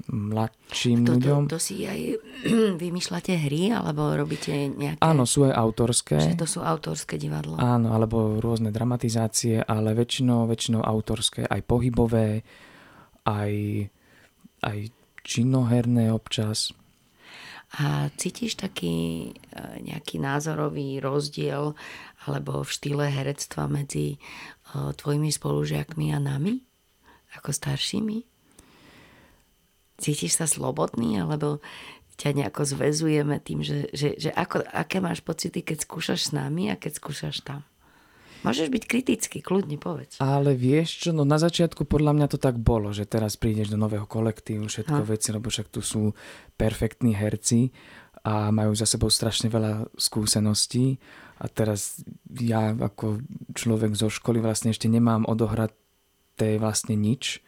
mladším 0.09 1.05
to, 1.05 1.11
ľuďom. 1.17 1.41
To, 1.49 1.57
to 1.57 1.59
si 1.61 1.85
aj 1.85 1.99
vymýšľate 2.83 3.33
hry, 3.49 3.73
alebo 3.73 4.13
robíte 4.13 4.53
nejaké... 4.53 5.01
Áno, 5.01 5.25
sú 5.25 5.49
aj 5.49 5.53
autorské. 5.57 6.17
Že 6.21 6.41
to 6.41 6.47
sú 6.47 6.59
autorské 6.61 7.17
divadlo. 7.17 7.57
Áno, 7.57 7.93
alebo 7.93 8.37
rôzne 8.37 8.69
dramatizácie, 8.69 9.65
ale 9.65 9.97
väčšinou, 9.97 10.45
väčšinou 10.45 10.85
autorské, 10.85 11.49
aj 11.49 11.61
pohybové, 11.65 12.45
aj, 13.25 13.53
aj 14.61 14.77
činoherné 15.25 16.13
občas. 16.13 16.69
A 17.75 18.07
cítiš 18.15 18.55
taký 18.55 18.95
e, 18.95 19.61
nejaký 19.83 20.21
názorový 20.21 21.01
rozdiel 21.01 21.75
alebo 22.23 22.63
v 22.63 22.69
štýle 22.71 23.05
herectva 23.09 23.67
medzi 23.67 24.15
e, 24.15 24.17
tvojimi 24.95 25.27
spolužiakmi 25.33 26.13
a 26.15 26.19
nami, 26.21 26.61
ako 27.35 27.51
staršími? 27.51 28.34
Cítiš 29.97 30.37
sa 30.39 30.45
slobodný, 30.47 31.23
alebo 31.23 31.63
ťa 32.15 32.31
nejako 32.31 32.63
zväzujeme 32.63 33.43
tým, 33.43 33.59
že, 33.59 33.91
že, 33.91 34.15
že 34.15 34.31
ako, 34.31 34.63
aké 34.71 35.03
máš 35.03 35.19
pocity, 35.19 35.59
keď 35.59 35.83
skúšaš 35.83 36.31
s 36.31 36.31
nami 36.31 36.71
a 36.71 36.79
keď 36.79 36.99
skúšaš 36.99 37.43
tam. 37.43 37.61
Môžeš 38.45 38.69
byť 38.69 38.83
kritický, 38.85 39.37
kľudne 39.41 39.81
povedz. 39.81 40.21
Ale 40.21 40.53
vieš 40.53 41.01
čo, 41.01 41.09
no 41.17 41.25
na 41.25 41.41
začiatku 41.41 41.81
podľa 41.89 42.13
mňa 42.13 42.27
to 42.29 42.37
tak 42.37 42.61
bolo, 42.61 42.93
že 42.93 43.09
teraz 43.09 43.33
prídeš 43.41 43.73
do 43.73 43.77
nového 43.81 44.05
kolektívu, 44.05 44.69
všetko 44.69 45.01
ha. 45.01 45.09
veci, 45.09 45.33
lebo 45.33 45.49
však 45.49 45.73
tu 45.73 45.81
sú 45.81 46.13
perfektní 46.53 47.17
herci 47.17 47.73
a 48.21 48.53
majú 48.53 48.77
za 48.77 48.85
sebou 48.85 49.09
strašne 49.09 49.49
veľa 49.49 49.89
skúseností 49.97 51.01
a 51.41 51.49
teraz 51.49 52.05
ja 52.37 52.71
ako 52.77 53.25
človek 53.57 53.97
zo 53.97 54.13
školy 54.13 54.45
vlastne 54.45 54.69
ešte 54.69 54.85
nemám 54.87 55.25
odohrať 55.25 55.73
vlastne 56.61 56.93
nič, 56.93 57.41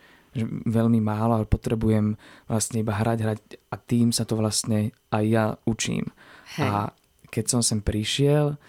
veľmi 0.45 1.01
málo, 1.01 1.41
ale 1.41 1.45
potrebujem 1.49 2.19
vlastne 2.45 2.83
iba 2.83 2.93
hrať, 2.93 3.17
hrať 3.23 3.41
a 3.73 3.75
tým 3.79 4.13
sa 4.13 4.27
to 4.27 4.37
vlastne 4.37 4.93
aj 5.09 5.23
ja 5.25 5.45
učím. 5.65 6.05
Hej. 6.59 6.67
A 6.67 6.71
keď 7.31 7.45
som 7.57 7.61
sem 7.65 7.81
prišiel, 7.81 8.59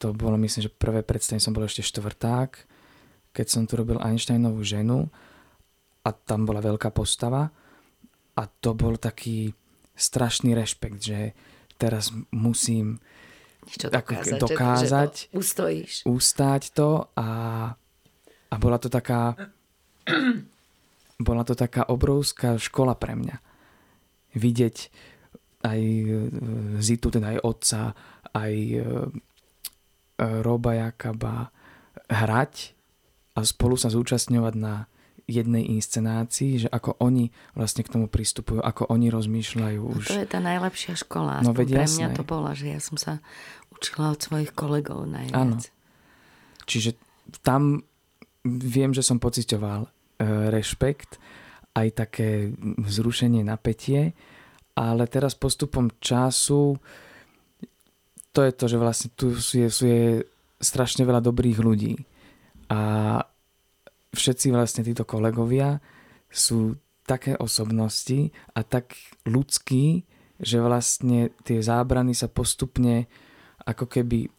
to 0.00 0.16
bolo 0.16 0.40
myslím, 0.40 0.68
že 0.68 0.72
prvé 0.72 1.04
predstavenie 1.04 1.42
som 1.42 1.52
bol 1.52 1.68
ešte 1.68 1.84
štvrták, 1.84 2.50
keď 3.36 3.46
som 3.46 3.62
tu 3.68 3.78
robil 3.78 4.00
Einsteinovú 4.00 4.64
ženu 4.64 5.12
a 6.02 6.10
tam 6.10 6.48
bola 6.48 6.64
veľká 6.64 6.90
postava 6.90 7.52
a 8.34 8.42
to 8.48 8.72
bol 8.72 8.96
taký 8.96 9.52
strašný 9.92 10.56
rešpekt, 10.56 10.98
že 11.04 11.36
teraz 11.76 12.08
musím 12.32 12.96
Čo 13.68 13.92
dokázať, 13.92 14.40
dokázať 14.40 15.12
že, 15.12 15.20
že 15.20 15.28
to 15.28 15.38
ustojíš. 15.38 15.92
ustáť 16.08 16.62
to 16.72 17.12
a, 17.12 17.28
a 18.48 18.54
bola 18.56 18.80
to 18.80 18.88
taká 18.88 19.36
bola 21.20 21.44
to 21.44 21.52
taká 21.52 21.84
obrovská 21.86 22.56
škola 22.56 22.96
pre 22.96 23.12
mňa. 23.12 23.36
Vidieť 24.32 24.76
aj 25.60 25.80
e, 25.80 26.04
Zitu, 26.80 27.12
teda 27.12 27.36
aj 27.36 27.38
otca, 27.44 27.80
aj 28.32 28.54
e, 28.56 28.78
e, 28.80 28.84
Roba 30.40 30.72
Jakaba 30.72 31.52
hrať 32.08 32.72
a 33.36 33.44
spolu 33.44 33.76
sa 33.76 33.92
zúčastňovať 33.92 34.54
na 34.56 34.88
jednej 35.30 35.62
inscenácii, 35.78 36.66
že 36.66 36.68
ako 36.72 36.98
oni 36.98 37.30
vlastne 37.54 37.86
k 37.86 37.92
tomu 37.92 38.10
pristupujú, 38.10 38.58
ako 38.58 38.90
oni 38.90 39.14
rozmýšľajú. 39.14 39.80
Už. 39.94 40.04
A 40.10 40.14
to 40.18 40.22
je 40.26 40.30
tá 40.32 40.40
najlepšia 40.42 40.98
škola. 40.98 41.38
No, 41.46 41.54
veď 41.54 41.68
pre 41.70 41.86
mňa 41.86 42.08
to 42.18 42.24
bola, 42.26 42.50
že 42.56 42.74
ja 42.74 42.80
som 42.82 42.98
sa 42.98 43.22
učila 43.70 44.10
od 44.10 44.18
svojich 44.18 44.50
kolegov 44.50 45.06
najviac. 45.06 45.38
Áno. 45.38 45.62
Čiže 46.66 46.98
tam 47.46 47.86
viem, 48.42 48.90
že 48.90 49.06
som 49.06 49.22
pocitoval 49.22 49.86
rešpekt, 50.52 51.16
aj 51.74 51.88
také 51.96 52.52
vzrušenie, 52.60 53.40
napätie, 53.40 54.12
ale 54.76 55.08
teraz 55.08 55.32
postupom 55.32 55.88
času 55.98 56.76
to 58.30 58.46
je 58.46 58.52
to, 58.54 58.64
že 58.70 58.78
vlastne 58.78 59.08
tu 59.18 59.34
je, 59.34 59.66
je 59.66 60.02
strašne 60.62 61.02
veľa 61.02 61.18
dobrých 61.18 61.58
ľudí. 61.58 61.98
A 62.70 62.80
všetci 64.14 64.54
vlastne 64.54 64.86
títo 64.86 65.02
kolegovia 65.02 65.82
sú 66.30 66.78
také 67.02 67.34
osobnosti 67.34 68.30
a 68.54 68.62
tak 68.62 68.94
ľudskí, 69.26 70.06
že 70.38 70.62
vlastne 70.62 71.34
tie 71.42 71.58
zábrany 71.58 72.14
sa 72.14 72.30
postupne 72.30 73.10
ako 73.66 73.90
keby 73.90 74.30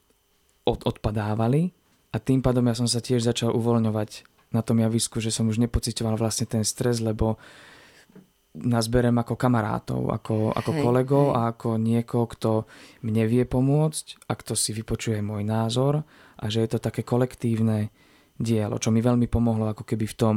od, 0.64 0.88
odpadávali. 0.88 1.76
A 2.12 2.20
tým 2.20 2.40
pádom 2.40 2.64
ja 2.72 2.76
som 2.76 2.88
sa 2.88 3.04
tiež 3.04 3.28
začal 3.28 3.52
uvoľňovať 3.52 4.31
na 4.52 4.62
tom 4.62 4.84
javisku, 4.84 5.24
že 5.24 5.32
som 5.32 5.48
už 5.48 5.60
nepocitoval 5.64 6.20
vlastne 6.20 6.48
ten 6.48 6.64
stres, 6.68 7.00
lebo 7.00 7.40
nás 8.52 8.92
berem 8.92 9.16
ako 9.16 9.40
kamarátov, 9.40 10.12
ako, 10.12 10.52
ako 10.52 10.72
hej, 10.76 10.82
kolegov 10.84 11.26
hej. 11.32 11.36
a 11.36 11.40
ako 11.56 11.70
niekoho, 11.80 12.26
kto 12.28 12.52
mne 13.08 13.24
vie 13.24 13.48
pomôcť 13.48 14.28
a 14.28 14.36
kto 14.36 14.60
si 14.60 14.76
vypočuje 14.76 15.24
môj 15.24 15.48
názor 15.48 16.04
a 16.36 16.44
že 16.52 16.68
je 16.68 16.70
to 16.76 16.84
také 16.84 17.08
kolektívne 17.08 17.96
dielo, 18.36 18.76
čo 18.76 18.92
mi 18.92 19.00
veľmi 19.00 19.32
pomohlo 19.32 19.72
ako 19.72 19.88
keby 19.88 20.04
v 20.04 20.18
tom, 20.20 20.36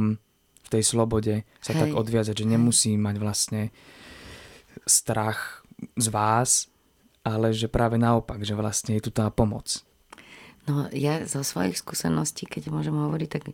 v 0.65 0.69
tej 0.71 0.83
slobode 0.87 1.43
sa 1.59 1.75
hej. 1.75 1.79
tak 1.83 1.89
odviazať, 1.91 2.39
že 2.39 2.47
nemusím 2.47 3.03
mať 3.03 3.15
vlastne 3.19 3.61
strach 4.87 5.67
z 5.99 6.07
vás, 6.07 6.71
ale 7.25 7.51
že 7.51 7.67
práve 7.67 7.99
naopak, 7.99 8.39
že 8.47 8.55
vlastne 8.55 8.95
je 8.95 9.03
tu 9.03 9.11
tá 9.11 9.27
pomoc. 9.27 9.83
No 10.65 10.89
ja 10.89 11.21
zo 11.29 11.45
svojich 11.45 11.77
skúseností, 11.77 12.49
keď 12.49 12.73
môžem 12.73 12.97
hovoriť, 12.97 13.29
tak 13.29 13.53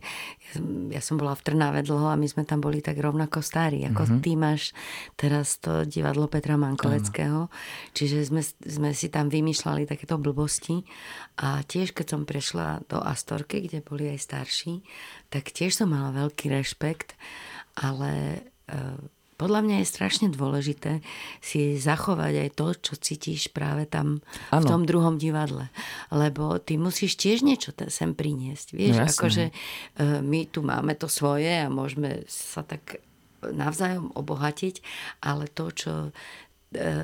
ja 0.96 1.00
som 1.04 1.20
bola 1.20 1.36
v 1.36 1.44
Trnave 1.44 1.84
dlho 1.84 2.08
a 2.08 2.16
my 2.16 2.24
sme 2.24 2.48
tam 2.48 2.64
boli 2.64 2.80
tak 2.80 2.96
rovnako 2.96 3.44
starí, 3.44 3.84
ako 3.84 4.08
mm-hmm. 4.08 4.22
ty 4.24 4.32
máš 4.32 4.62
teraz 5.20 5.60
to 5.60 5.84
divadlo 5.84 6.24
Petra 6.24 6.56
Mankoveckého. 6.56 7.52
Ano. 7.52 7.52
Čiže 7.92 8.32
sme, 8.32 8.40
sme 8.64 8.90
si 8.96 9.12
tam 9.12 9.28
vymýšľali 9.28 9.84
takéto 9.84 10.16
blbosti 10.16 10.88
a 11.36 11.60
tiež 11.60 11.92
keď 11.92 12.06
som 12.16 12.22
prešla 12.24 12.80
do 12.88 12.96
Astorky, 13.04 13.60
kde 13.68 13.84
boli 13.84 14.08
aj 14.08 14.32
starší, 14.32 14.80
tak 15.28 15.52
tiež 15.52 15.76
som 15.76 15.92
mala 15.92 16.16
veľký 16.16 16.48
rešpekt, 16.48 17.12
ale 17.76 18.40
e, 18.68 18.80
podľa 19.42 19.60
mňa 19.66 19.76
je 19.82 19.90
strašne 19.90 20.26
dôležité 20.30 21.02
si 21.42 21.74
zachovať 21.74 22.46
aj 22.46 22.48
to, 22.54 22.66
čo 22.78 22.94
cítiš 22.94 23.50
práve 23.50 23.90
tam 23.90 24.22
ano. 24.54 24.62
v 24.62 24.64
tom 24.70 24.82
druhom 24.86 25.18
divadle. 25.18 25.66
Lebo 26.14 26.62
ty 26.62 26.78
musíš 26.78 27.18
tiež 27.18 27.42
niečo 27.42 27.74
sem 27.90 28.14
priniesť. 28.14 28.78
Vieš, 28.78 28.96
no, 29.02 29.10
akože 29.10 29.44
e, 29.50 29.52
my 30.22 30.46
tu 30.46 30.62
máme 30.62 30.94
to 30.94 31.10
svoje 31.10 31.50
a 31.50 31.66
môžeme 31.66 32.22
sa 32.30 32.62
tak 32.62 33.02
navzájom 33.42 34.14
obohatiť, 34.14 34.78
ale 35.26 35.50
to, 35.50 35.74
čo 35.74 35.92
e, 36.06 36.10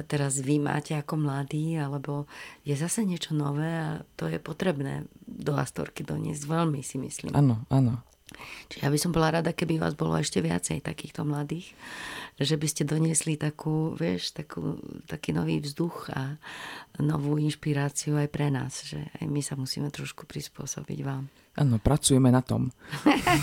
teraz 0.07 0.39
vy 0.39 0.63
máte 0.63 0.95
ako 0.95 1.19
mladí, 1.19 1.75
alebo 1.75 2.31
je 2.63 2.79
zase 2.79 3.03
niečo 3.03 3.35
nové 3.35 3.67
a 3.67 4.07
to 4.15 4.31
je 4.31 4.39
potrebné 4.39 5.11
do 5.27 5.59
Astorky 5.59 6.07
doniesť 6.07 6.47
veľmi, 6.47 6.87
si 6.87 7.03
myslím. 7.03 7.35
Áno, 7.35 7.67
áno. 7.75 7.99
Čiže 8.69 8.83
ja 8.85 8.93
by 8.93 8.99
som 9.01 9.11
bola 9.11 9.41
rada, 9.41 9.57
keby 9.57 9.81
vás 9.81 9.97
bolo 9.97 10.15
ešte 10.17 10.45
viacej 10.45 10.85
takýchto 10.85 11.25
mladých, 11.25 11.73
že 12.39 12.55
by 12.55 12.67
ste 12.69 12.87
doniesli 12.87 13.35
takú, 13.41 13.97
vieš, 13.97 14.37
takú, 14.37 14.79
taký 15.09 15.35
nový 15.35 15.59
vzduch 15.65 16.13
a 16.13 16.37
novú 17.01 17.41
inšpiráciu 17.41 18.21
aj 18.21 18.29
pre 18.31 18.53
nás, 18.53 18.85
že 18.87 19.01
aj 19.19 19.27
my 19.27 19.41
sa 19.41 19.59
musíme 19.59 19.89
trošku 19.91 20.29
prispôsobiť 20.29 20.99
vám. 21.03 21.27
Áno, 21.59 21.83
pracujeme 21.83 22.31
na 22.31 22.45
tom. 22.45 22.71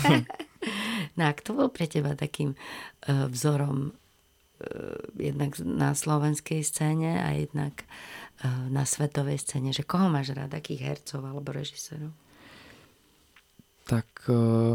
no 1.16 1.22
a 1.28 1.32
kto 1.36 1.52
bol 1.52 1.68
pre 1.68 1.84
teba 1.84 2.16
takým 2.16 2.56
uh, 2.56 3.28
vzorom 3.28 3.92
uh, 3.92 5.00
jednak 5.20 5.60
na 5.60 5.92
slovenskej 5.92 6.64
scéne 6.64 7.20
a 7.20 7.36
jednak 7.36 7.84
uh, 7.84 8.72
na 8.72 8.88
svetovej 8.88 9.44
scéne, 9.44 9.76
že 9.76 9.84
koho 9.84 10.08
máš 10.08 10.32
rád, 10.32 10.56
akých 10.56 10.96
hercov 10.96 11.20
alebo 11.20 11.52
režisérov? 11.52 12.25
Tak 13.86 14.06
uh, 14.26 14.74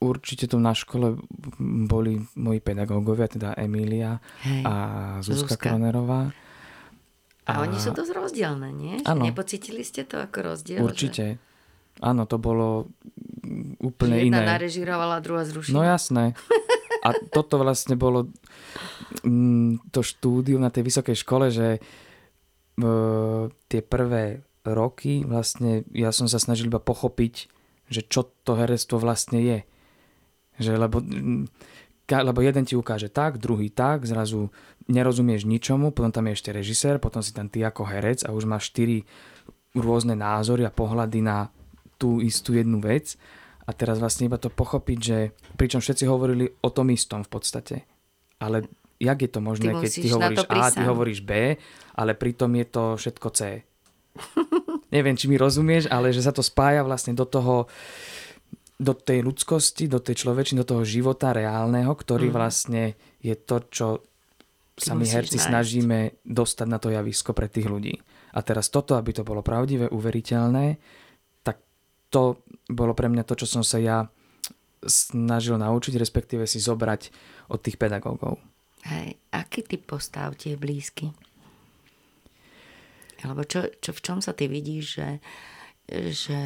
určite 0.00 0.48
tu 0.48 0.56
na 0.56 0.72
škole 0.72 1.20
boli 1.84 2.20
moji 2.36 2.60
pedagógovia, 2.64 3.28
teda 3.28 3.52
Emília 3.60 4.18
Hej, 4.44 4.64
a 4.64 4.74
Zuzka, 5.20 5.54
Zuzka 5.54 5.68
Kronerová. 5.68 6.32
A, 7.44 7.60
a 7.60 7.68
oni 7.68 7.76
sú 7.76 7.92
dosť 7.92 8.12
rozdielne, 8.16 8.72
nie? 8.72 8.96
Ano. 9.04 9.28
Nepocítili 9.28 9.84
ste 9.84 10.08
to 10.08 10.16
ako 10.16 10.56
rozdiel? 10.56 10.80
Určite. 10.80 11.36
Že... 11.36 12.00
Áno, 12.00 12.24
to 12.24 12.40
bolo 12.40 12.88
úplne 13.84 14.24
jedna 14.24 14.40
iné. 14.40 14.48
narežirovala, 14.56 15.20
druhá 15.20 15.44
zrušila. 15.44 15.76
No 15.76 15.82
jasné. 15.84 16.32
A 17.04 17.12
toto 17.36 17.60
vlastne 17.60 18.00
bolo 18.00 18.32
mm, 19.20 19.92
to 19.92 20.00
štúdium 20.00 20.64
na 20.64 20.72
tej 20.72 20.88
vysokej 20.88 21.16
škole, 21.20 21.52
že 21.52 21.76
uh, 21.76 23.52
tie 23.68 23.80
prvé 23.84 24.40
roky 24.64 25.20
vlastne 25.28 25.84
ja 25.92 26.08
som 26.16 26.24
sa 26.24 26.40
snažil 26.40 26.72
iba 26.72 26.80
pochopiť 26.80 27.52
že 27.88 28.04
čo 28.06 28.32
to 28.44 28.56
herectvo 28.56 29.00
vlastne 29.00 29.40
je. 29.40 29.58
Že, 30.60 30.78
lebo, 30.78 31.02
lebo 32.08 32.38
jeden 32.40 32.64
ti 32.64 32.78
ukáže 32.78 33.10
tak, 33.10 33.42
druhý 33.42 33.68
tak, 33.68 34.06
zrazu 34.06 34.54
nerozumieš 34.86 35.48
ničomu, 35.48 35.90
potom 35.90 36.12
tam 36.12 36.28
je 36.28 36.36
ešte 36.36 36.50
režisér, 36.52 37.00
potom 37.00 37.24
si 37.24 37.32
tam 37.32 37.48
ty 37.48 37.64
ako 37.64 37.88
herec 37.88 38.22
a 38.28 38.32
už 38.36 38.44
máš 38.44 38.70
štyri 38.70 39.08
rôzne 39.74 40.14
názory 40.14 40.62
a 40.62 40.72
pohľady 40.72 41.20
na 41.24 41.50
tú 41.98 42.20
istú 42.22 42.54
jednu 42.54 42.78
vec. 42.78 43.18
A 43.64 43.72
teraz 43.72 43.96
vlastne 43.96 44.28
iba 44.28 44.36
to 44.36 44.52
pochopiť, 44.52 44.98
že 45.00 45.18
pričom 45.56 45.80
všetci 45.80 46.04
hovorili 46.04 46.44
o 46.60 46.68
tom 46.68 46.92
istom 46.92 47.24
v 47.24 47.30
podstate. 47.32 47.76
Ale 48.36 48.68
jak 49.00 49.18
je 49.24 49.30
to 49.32 49.40
možné, 49.40 49.72
ty 49.72 49.80
keď 49.80 49.90
ty 49.90 50.08
hovoríš 50.12 50.44
A, 50.52 50.62
ty 50.68 50.82
hovoríš 50.84 51.20
B, 51.24 51.56
ale 51.96 52.12
pritom 52.12 52.52
je 52.60 52.66
to 52.68 52.84
všetko 53.00 53.28
C. 53.32 53.40
neviem, 54.94 55.18
či 55.18 55.26
mi 55.26 55.34
rozumieš, 55.34 55.90
ale 55.90 56.14
že 56.14 56.22
sa 56.22 56.30
to 56.30 56.46
spája 56.46 56.86
vlastne 56.86 57.18
do 57.18 57.26
toho, 57.26 57.66
do 58.78 58.94
tej 58.94 59.26
ľudskosti, 59.26 59.90
do 59.90 59.98
tej 59.98 60.22
človečiny, 60.22 60.62
do 60.62 60.70
toho 60.78 60.86
života 60.86 61.34
reálneho, 61.34 61.90
ktorý 61.90 62.30
mm. 62.30 62.34
vlastne 62.34 62.94
je 63.18 63.34
to, 63.34 63.56
čo 63.74 63.86
sa 64.78 64.94
my 64.94 65.06
herci 65.06 65.38
nájsť. 65.38 65.50
snažíme 65.50 65.98
dostať 66.22 66.66
na 66.70 66.78
to 66.78 66.94
javisko 66.94 67.34
pre 67.34 67.50
tých 67.50 67.66
ľudí. 67.66 67.94
A 68.34 68.42
teraz 68.42 68.70
toto, 68.70 68.98
aby 68.98 69.14
to 69.14 69.22
bolo 69.22 69.42
pravdivé, 69.42 69.86
uveriteľné, 69.90 70.78
tak 71.46 71.62
to 72.10 72.42
bolo 72.66 72.94
pre 72.94 73.06
mňa 73.06 73.22
to, 73.22 73.34
čo 73.38 73.46
som 73.46 73.62
sa 73.62 73.78
ja 73.78 74.10
snažil 74.82 75.54
naučiť, 75.58 75.94
respektíve 75.94 76.42
si 76.44 76.58
zobrať 76.58 77.14
od 77.54 77.62
tých 77.62 77.78
pedagógov. 77.78 78.42
Hej, 78.84 79.16
aký 79.32 79.64
typ 79.64 79.86
postav 79.86 80.34
ti 80.36 80.52
je 80.52 80.56
blízky? 80.60 81.14
Alebo 83.24 83.42
čo, 83.48 83.66
čo, 83.80 83.96
v 83.96 84.00
čom 84.04 84.18
sa 84.20 84.36
ty 84.36 84.46
vidíš, 84.46 84.84
že, 85.00 85.08
že 86.12 86.38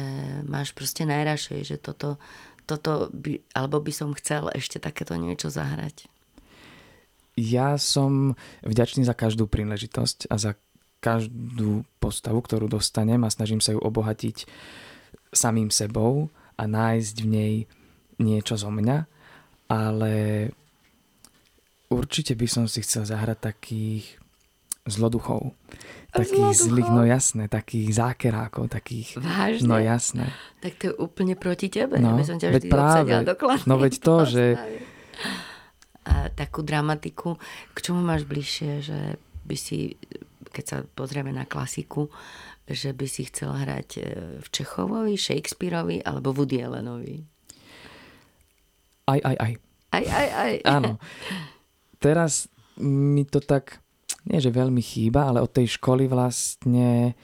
máš 0.47 0.71
proste 0.71 1.03
najrašej, 1.03 1.75
že 1.75 1.77
toto, 1.77 2.15
toto 2.63 3.11
by, 3.11 3.43
alebo 3.51 3.83
by 3.83 3.91
som 3.91 4.15
chcel 4.15 4.47
ešte 4.55 4.79
takéto 4.79 5.19
niečo 5.19 5.51
zahrať? 5.51 6.07
Ja 7.39 7.79
som 7.79 8.35
vďačný 8.63 9.07
za 9.07 9.15
každú 9.15 9.47
príležitosť 9.47 10.27
a 10.27 10.35
za 10.35 10.51
každú 10.99 11.87
postavu, 12.03 12.43
ktorú 12.43 12.67
dostanem 12.67 13.23
a 13.23 13.31
snažím 13.31 13.63
sa 13.63 13.71
ju 13.71 13.79
obohatiť 13.79 14.43
samým 15.31 15.71
sebou 15.71 16.27
a 16.59 16.67
nájsť 16.67 17.15
v 17.23 17.27
nej 17.27 17.53
niečo 18.19 18.59
zo 18.59 18.67
mňa, 18.67 19.07
ale 19.71 20.13
určite 21.87 22.35
by 22.35 22.47
som 22.51 22.67
si 22.67 22.83
chcel 22.83 23.07
zahrať 23.07 23.39
takých 23.39 24.18
zloduchov. 24.87 25.55
Takých 26.09 26.57
zlých, 26.57 26.89
no 26.89 27.05
jasné, 27.05 27.45
takých 27.45 27.93
zákerákov, 27.93 28.73
takých... 28.73 29.21
Vážne? 29.21 29.69
No 29.69 29.77
jasné. 29.77 30.33
Tak 30.57 30.73
to 30.81 30.83
je 30.89 30.93
úplne 30.97 31.37
proti 31.37 31.69
tebe. 31.69 32.01
No, 32.01 32.13
ja 32.13 32.17
by 32.17 32.25
som 32.25 32.37
ťa 32.41 32.47
vždy 32.49 32.69
práve, 32.69 33.13
No 33.69 33.75
veď 33.77 33.93
to, 34.01 34.15
že... 34.25 34.43
A 36.09 36.33
takú 36.33 36.65
dramatiku, 36.65 37.37
k 37.75 37.77
čomu 37.77 38.01
máš 38.01 38.25
bližšie, 38.25 38.71
že 38.81 38.99
by 39.45 39.53
si, 39.53 39.93
keď 40.49 40.65
sa 40.65 40.77
pozrieme 40.81 41.29
na 41.29 41.45
klasiku, 41.45 42.09
že 42.65 42.93
by 42.93 43.05
si 43.05 43.29
chcel 43.29 43.53
hrať 43.53 43.89
e, 43.97 44.01
v 44.41 44.47
Čechovovi, 44.49 45.13
Shakespeareovi 45.17 46.05
alebo 46.05 46.33
Woody 46.33 46.61
Allenovi? 46.61 47.21
Aj, 49.09 49.19
aj, 49.21 49.35
aj. 49.37 49.53
Aj, 49.89 50.05
aj, 50.05 50.27
aj. 50.33 50.53
Áno. 50.69 50.91
Teraz 52.05 52.49
mi 52.77 53.25
to 53.25 53.41
tak 53.41 53.81
nie 54.29 54.39
že 54.39 54.53
veľmi 54.53 54.79
chýba, 54.79 55.29
ale 55.29 55.41
od 55.41 55.49
tej 55.49 55.75
školy 55.81 56.05
vlastne 56.05 57.17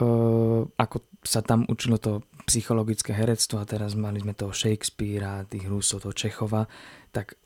uh, 0.00 0.60
ako 0.64 0.96
sa 1.24 1.40
tam 1.40 1.64
učilo 1.68 1.96
to 2.00 2.24
psychologické 2.44 3.16
herectvo 3.16 3.60
a 3.60 3.68
teraz 3.68 3.96
mali 3.96 4.20
sme 4.20 4.36
toho 4.36 4.52
Shakespearea, 4.52 5.48
tých 5.48 5.64
Rusov, 5.64 6.04
toho 6.04 6.12
Čechova, 6.12 6.68
tak 7.08 7.40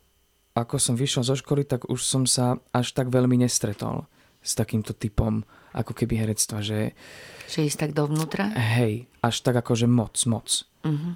ako 0.58 0.74
som 0.82 0.98
vyšiel 0.98 1.22
zo 1.22 1.38
školy, 1.38 1.62
tak 1.62 1.86
už 1.86 2.02
som 2.02 2.26
sa 2.26 2.58
až 2.74 2.90
tak 2.90 3.14
veľmi 3.14 3.38
nestretol 3.38 4.10
s 4.42 4.58
takýmto 4.58 4.90
typom 4.90 5.46
ako 5.70 5.94
keby 5.94 6.18
herectva, 6.18 6.58
že... 6.58 6.98
Že 7.46 7.70
ísť 7.70 7.78
tak 7.78 7.92
dovnútra? 7.94 8.50
Hej, 8.58 9.06
až 9.22 9.36
tak 9.46 9.62
akože 9.62 9.86
moc, 9.86 10.18
moc. 10.26 10.66
Uh-huh. 10.82 11.14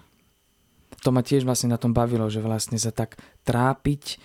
To 1.02 1.10
ma 1.10 1.26
tiež 1.26 1.42
vlastne 1.42 1.74
na 1.74 1.80
tom 1.80 1.90
bavilo, 1.90 2.30
že 2.30 2.38
vlastne 2.38 2.78
sa 2.78 2.94
tak 2.94 3.18
trápiť 3.42 4.22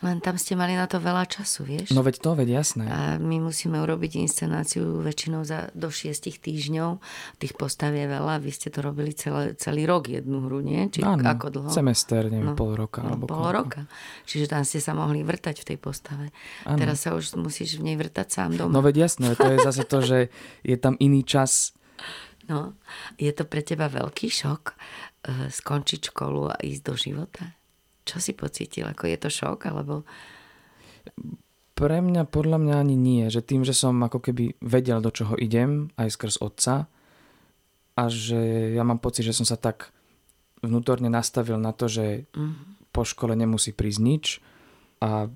len 0.00 0.16
tam 0.24 0.40
ste 0.40 0.56
mali 0.56 0.72
na 0.72 0.88
to 0.88 0.96
veľa 0.96 1.28
času, 1.28 1.68
vieš? 1.68 1.92
No 1.92 2.00
veď 2.00 2.24
to, 2.24 2.32
veď 2.32 2.64
jasné. 2.64 2.88
A 2.88 2.98
my 3.20 3.36
musíme 3.36 3.76
urobiť 3.84 4.16
inscenáciu 4.24 5.04
väčšinou 5.04 5.44
za, 5.44 5.68
do 5.76 5.92
šiestich 5.92 6.40
týždňov. 6.40 7.04
Tých 7.36 7.52
postav 7.52 7.92
je 7.92 8.08
veľa. 8.08 8.40
Vy 8.40 8.48
ste 8.48 8.72
to 8.72 8.80
robili 8.80 9.12
celé, 9.12 9.52
celý 9.60 9.84
rok 9.84 10.08
jednu 10.08 10.40
hru, 10.48 10.64
nie? 10.64 10.88
Či 10.88 11.04
Áno, 11.04 11.20
ako 11.20 11.46
dlho? 11.52 11.68
semester, 11.68 12.32
neviem, 12.32 12.52
no, 12.52 12.56
pol 12.56 12.72
roka. 12.72 13.04
No, 13.04 13.12
alebo 13.12 13.28
pol 13.28 13.44
koľko. 13.44 13.58
roka. 13.60 13.80
Čiže 14.24 14.56
tam 14.56 14.64
ste 14.64 14.80
sa 14.80 14.96
mohli 14.96 15.20
vrtať 15.20 15.60
v 15.60 15.64
tej 15.68 15.78
postave. 15.78 16.32
Ano. 16.64 16.80
Teraz 16.80 17.04
sa 17.04 17.12
už 17.12 17.36
musíš 17.36 17.76
v 17.76 17.92
nej 17.92 17.96
vrtať 18.00 18.28
sám 18.32 18.56
doma. 18.56 18.72
No 18.72 18.80
veď 18.80 19.04
jasné, 19.04 19.36
to 19.36 19.52
je 19.52 19.58
zase 19.60 19.84
to, 19.84 20.00
že 20.00 20.18
je 20.64 20.76
tam 20.80 20.96
iný 20.96 21.28
čas. 21.28 21.76
No, 22.48 22.74
je 23.20 23.30
to 23.36 23.44
pre 23.44 23.60
teba 23.62 23.86
veľký 23.86 24.26
šok 24.26 24.62
uh, 24.72 25.46
skončiť 25.52 26.08
školu 26.08 26.50
a 26.50 26.56
ísť 26.58 26.82
do 26.82 26.94
života? 26.96 27.42
Čo 28.10 28.18
si 28.18 28.34
pocítil? 28.34 28.90
Ako 28.90 29.06
je 29.06 29.14
to 29.14 29.30
šok? 29.30 29.70
Alebo... 29.70 30.02
Pre 31.78 31.98
mňa, 32.02 32.26
podľa 32.26 32.58
mňa 32.58 32.74
ani 32.82 32.98
nie. 32.98 33.30
Že 33.30 33.40
tým, 33.46 33.62
že 33.62 33.72
som 33.72 33.94
ako 34.02 34.18
keby 34.18 34.58
vedel, 34.58 34.98
do 34.98 35.14
čoho 35.14 35.38
idem, 35.38 35.94
aj 35.94 36.18
skrz 36.18 36.42
otca, 36.42 36.90
a 38.00 38.08
že 38.08 38.72
ja 38.72 38.82
mám 38.86 38.96
pocit, 39.02 39.28
že 39.28 39.36
som 39.36 39.44
sa 39.44 39.60
tak 39.60 39.92
vnútorne 40.64 41.12
nastavil 41.12 41.60
na 41.60 41.76
to, 41.76 41.88
že 41.88 42.24
mm. 42.32 42.88
po 42.96 43.04
škole 43.04 43.36
nemusí 43.36 43.76
prísť 43.76 44.00
nič 44.00 44.24
a 45.04 45.28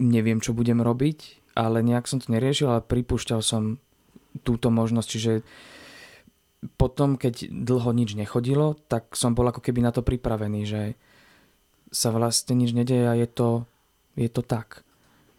neviem, 0.00 0.44
čo 0.44 0.56
budem 0.56 0.80
robiť, 0.84 1.52
ale 1.56 1.80
nejak 1.80 2.04
som 2.04 2.20
to 2.20 2.32
neriešil, 2.32 2.68
ale 2.68 2.84
pripúšťal 2.84 3.40
som 3.40 3.80
túto 4.44 4.68
možnosť, 4.68 5.08
čiže 5.08 5.32
potom, 6.74 7.14
keď 7.14 7.48
dlho 7.50 7.90
nič 7.94 8.18
nechodilo, 8.18 8.74
tak 8.90 9.14
som 9.14 9.32
bol 9.32 9.46
ako 9.46 9.62
keby 9.62 9.80
na 9.82 9.94
to 9.94 10.02
pripravený, 10.02 10.60
že 10.66 10.82
sa 11.88 12.12
vlastne 12.12 12.54
nič 12.58 12.76
nedeje 12.76 13.06
a 13.08 13.14
je 13.16 13.28
to, 13.28 13.64
je 14.16 14.28
to 14.28 14.42
tak. 14.44 14.86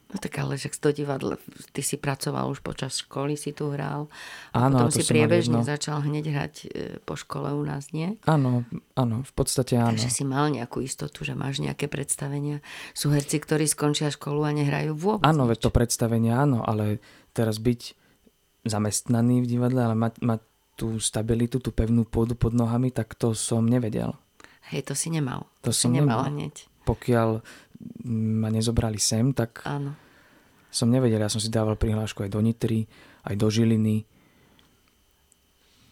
No 0.10 0.18
tak 0.18 0.42
ale 0.42 0.58
že 0.58 0.74
to 0.74 0.90
divadle, 0.90 1.38
ty 1.70 1.86
si 1.86 1.94
pracoval 1.94 2.50
už 2.50 2.66
počas 2.66 2.98
školy, 2.98 3.38
si 3.38 3.54
tu 3.54 3.70
hral. 3.70 4.10
A 4.58 4.66
áno, 4.66 4.90
potom 4.90 4.90
si 4.90 5.06
priebežne 5.06 5.62
začal 5.62 6.02
hneď 6.02 6.26
hrať 6.34 6.54
e, 6.66 6.68
po 7.06 7.14
škole 7.14 7.54
u 7.54 7.62
nás, 7.62 7.94
nie? 7.94 8.18
Áno, 8.26 8.66
áno, 8.98 9.22
v 9.22 9.34
podstate 9.38 9.78
áno. 9.78 9.94
Takže 9.94 10.10
si 10.10 10.26
mal 10.26 10.50
nejakú 10.50 10.82
istotu, 10.82 11.22
že 11.22 11.38
máš 11.38 11.62
nejaké 11.62 11.86
predstavenia. 11.86 12.66
Sú 12.98 13.14
herci, 13.14 13.38
ktorí 13.38 13.70
skončia 13.70 14.10
školu 14.10 14.50
a 14.50 14.52
nehrajú 14.58 14.98
vôbec 14.98 15.30
Áno, 15.30 15.46
veď 15.46 15.70
to 15.70 15.70
predstavenie 15.70 16.34
áno, 16.34 16.66
ale 16.66 16.98
teraz 17.38 17.62
byť 17.62 17.94
zamestnaný 18.66 19.46
v 19.46 19.50
divadle, 19.62 19.94
ale 19.94 19.94
mať, 19.94 20.26
mať 20.26 20.42
tú 20.74 20.98
stabilitu, 20.98 21.62
tú 21.62 21.70
pevnú 21.70 22.02
pôdu 22.02 22.34
pod 22.34 22.58
nohami, 22.58 22.90
tak 22.90 23.14
to 23.14 23.38
som 23.38 23.62
nevedel. 23.62 24.18
Hej, 24.70 24.90
to 24.90 24.94
si 24.94 25.10
nemal. 25.10 25.50
To, 25.66 25.70
to 25.70 25.72
si 25.74 25.90
nemal. 25.90 26.26
hneď. 26.30 26.70
Pokiaľ 26.86 27.42
ma 28.10 28.50
nezobrali 28.52 29.00
sem, 29.00 29.32
tak 29.34 29.64
Áno. 29.66 29.96
som 30.70 30.92
nevedel. 30.92 31.22
Ja 31.22 31.32
som 31.32 31.42
si 31.42 31.50
dával 31.50 31.80
prihlášku 31.80 32.22
aj 32.26 32.32
do 32.34 32.42
Nitry, 32.44 32.86
aj 33.26 33.36
do 33.40 33.48
Žiliny. 33.50 34.06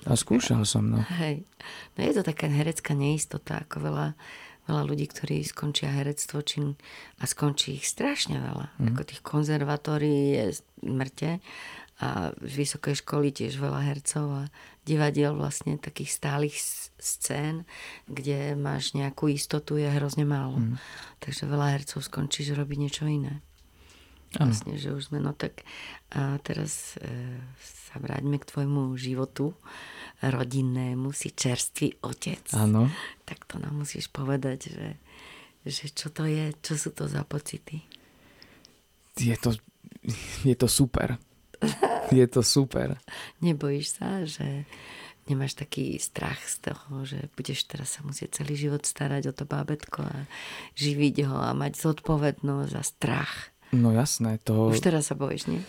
A 0.07 0.13
skúšal 0.15 0.63
som, 0.63 0.87
no. 0.87 1.01
Hej. 1.19 1.43
No 1.97 1.99
je 2.05 2.13
to 2.15 2.23
taká 2.23 2.47
herecká 2.47 2.95
neistota, 2.95 3.65
ako 3.65 3.91
veľa, 3.91 4.07
veľa 4.69 4.83
ľudí, 4.87 5.09
ktorí 5.09 5.43
skončia 5.43 5.91
herectvo 5.91 6.39
čin, 6.45 6.79
a 7.19 7.27
skončí 7.27 7.75
ich 7.75 7.89
strašne 7.89 8.39
veľa. 8.39 8.77
Mm. 8.77 8.85
Ako 8.93 9.01
tých 9.03 9.21
konzervatórií 9.25 10.37
je 10.37 10.45
mŕte 10.85 11.43
a 11.97 12.29
z 12.37 12.53
vysokej 12.61 13.01
školy 13.01 13.33
tiež 13.33 13.57
veľa 13.57 13.81
hercov 13.81 14.25
a 14.29 14.43
divadiel 14.85 15.33
vlastne 15.33 15.81
takých 15.81 16.13
stálych 16.13 16.55
scén, 17.01 17.65
kde 18.05 18.53
máš 18.53 18.93
nejakú 18.93 19.33
istotu, 19.33 19.81
je 19.81 19.89
hrozne 19.89 20.21
málo. 20.21 20.61
Mm. 20.61 20.77
Takže 21.17 21.49
veľa 21.49 21.67
hercov 21.73 22.05
skončí, 22.05 22.45
že 22.45 22.53
robí 22.53 22.77
niečo 22.77 23.09
iné. 23.09 23.41
Áno. 24.37 24.53
Vlastne, 24.53 24.77
že 24.77 24.93
už 24.93 25.09
sme, 25.09 25.23
no 25.23 25.33
tak 25.33 25.65
a 26.13 26.37
teraz 26.43 26.99
e, 27.01 27.39
sa 27.57 27.97
vráťme 27.97 28.37
k 28.37 28.45
tvojmu 28.45 28.93
životu 28.99 29.57
rodinnému, 30.21 31.09
si 31.15 31.33
čerstvý 31.33 32.03
otec. 32.05 32.43
Áno. 32.53 32.91
Tak 33.23 33.47
to 33.49 33.57
nám 33.57 33.73
musíš 33.73 34.11
povedať, 34.11 34.69
že, 34.69 34.87
že 35.63 35.85
čo 35.89 36.13
to 36.13 36.27
je, 36.29 36.53
čo 36.59 36.77
sú 36.77 36.93
to 36.93 37.09
za 37.09 37.23
pocity. 37.23 37.81
Je 39.17 39.33
to, 39.39 39.55
je 40.45 40.55
to 40.59 40.67
super. 40.69 41.17
Je 42.17 42.25
to 42.27 42.41
super. 42.45 42.97
Nebojíš 43.43 43.99
sa, 43.99 44.23
že 44.23 44.63
nemáš 45.27 45.59
taký 45.59 45.99
strach 45.99 46.39
z 46.47 46.71
toho, 46.71 47.03
že 47.03 47.27
budeš 47.35 47.67
teraz 47.67 47.99
sa 47.99 48.01
musieť 48.07 48.43
celý 48.43 48.55
život 48.55 48.87
starať 48.87 49.29
o 49.29 49.33
to 49.35 49.43
bábetko 49.43 50.07
a 50.07 50.17
živiť 50.79 51.15
ho 51.27 51.37
a 51.43 51.51
mať 51.51 51.75
zodpovednosť 51.83 52.73
a 52.73 52.83
strach. 52.83 53.51
No 53.75 53.91
jasné, 53.91 54.39
to... 54.39 54.71
Už 54.71 54.79
teraz 54.79 55.11
sa 55.11 55.15
bojíš, 55.19 55.51
nie? 55.51 55.59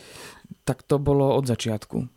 tak 0.69 0.85
to 0.85 1.01
bolo 1.01 1.33
od 1.33 1.49
začiatku. 1.49 2.09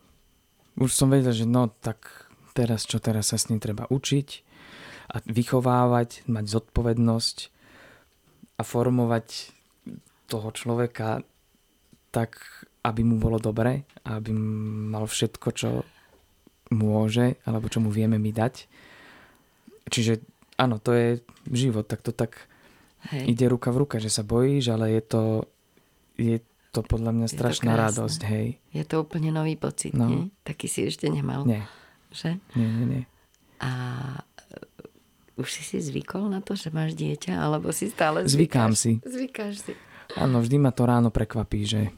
Už 0.76 0.90
som 0.92 1.08
vedel, 1.08 1.32
že 1.32 1.48
no 1.48 1.68
tak 1.68 2.28
teraz 2.52 2.84
čo 2.84 3.00
teraz 3.00 3.32
sa 3.32 3.40
s 3.40 3.48
ním 3.48 3.60
treba 3.60 3.88
učiť 3.88 4.28
a 5.12 5.24
vychovávať, 5.24 6.28
mať 6.28 6.44
zodpovednosť 6.48 7.36
a 8.56 8.62
formovať 8.64 9.56
toho 10.28 10.48
človeka 10.52 11.24
tak, 12.12 12.36
aby 12.82 13.00
mu 13.00 13.16
bolo 13.16 13.40
dobre, 13.40 13.82
aby 14.04 14.30
mal 14.86 15.04
všetko, 15.04 15.48
čo 15.50 15.70
môže, 16.70 17.40
alebo 17.42 17.66
čo 17.66 17.80
mu 17.80 17.88
vieme 17.88 18.16
my 18.16 18.30
dať. 18.30 18.68
Čiže 19.84 20.20
áno, 20.56 20.76
to 20.76 20.92
je 20.92 21.08
život, 21.48 21.84
tak 21.84 22.00
to 22.00 22.12
tak 22.12 22.46
Hej. 23.08 23.28
ide 23.28 23.44
ruka 23.46 23.68
v 23.68 23.82
ruka, 23.82 23.96
že 23.96 24.08
sa 24.08 24.22
bojíš, 24.22 24.70
ale 24.70 24.92
je 24.92 25.02
to, 25.02 25.22
je 26.14 26.38
to 26.70 26.80
podľa 26.80 27.12
mňa 27.12 27.28
strašná 27.28 27.74
radosť, 27.74 28.20
hej. 28.24 28.56
Je 28.70 28.80
to 28.82 29.02
úplne 29.02 29.28
nový 29.28 29.56
pocit, 29.56 29.92
No. 29.92 30.06
nie? 30.06 30.22
Taký 30.40 30.66
si 30.66 30.86
ešte 30.86 31.08
nemal. 31.08 31.44
Nie, 31.44 31.66
Že? 32.10 32.38
nie, 32.54 32.68
nie, 32.70 32.86
nie. 32.88 33.02
A 33.58 33.70
e, 34.16 34.56
už 35.36 35.48
si 35.50 35.62
si 35.62 35.78
zvykol 35.78 36.28
na 36.28 36.40
to, 36.40 36.54
že 36.54 36.68
máš 36.68 36.94
dieťa, 36.94 37.36
alebo 37.36 37.68
si 37.70 37.88
stále 37.88 38.24
Zvykám 38.24 38.72
zvykáš? 38.72 38.78
si. 38.78 38.92
Zvykáš 39.02 39.54
si. 39.60 39.72
Áno, 40.14 40.40
vždy 40.40 40.56
ma 40.56 40.70
to 40.70 40.84
ráno 40.84 41.08
prekvapí, 41.08 41.64
že 41.64 41.92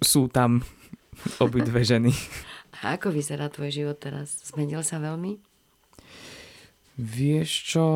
sú 0.00 0.26
tam 0.26 0.62
obidve 1.38 1.82
ženy. 1.82 2.12
A 2.80 2.96
ako 2.96 3.10
vyzerá 3.10 3.46
tvoj 3.46 3.68
život 3.70 3.96
teraz? 3.96 4.40
Zmenil 4.42 4.80
sa 4.80 4.96
veľmi? 4.96 5.36
Vieš 6.96 7.50
čo? 7.66 7.86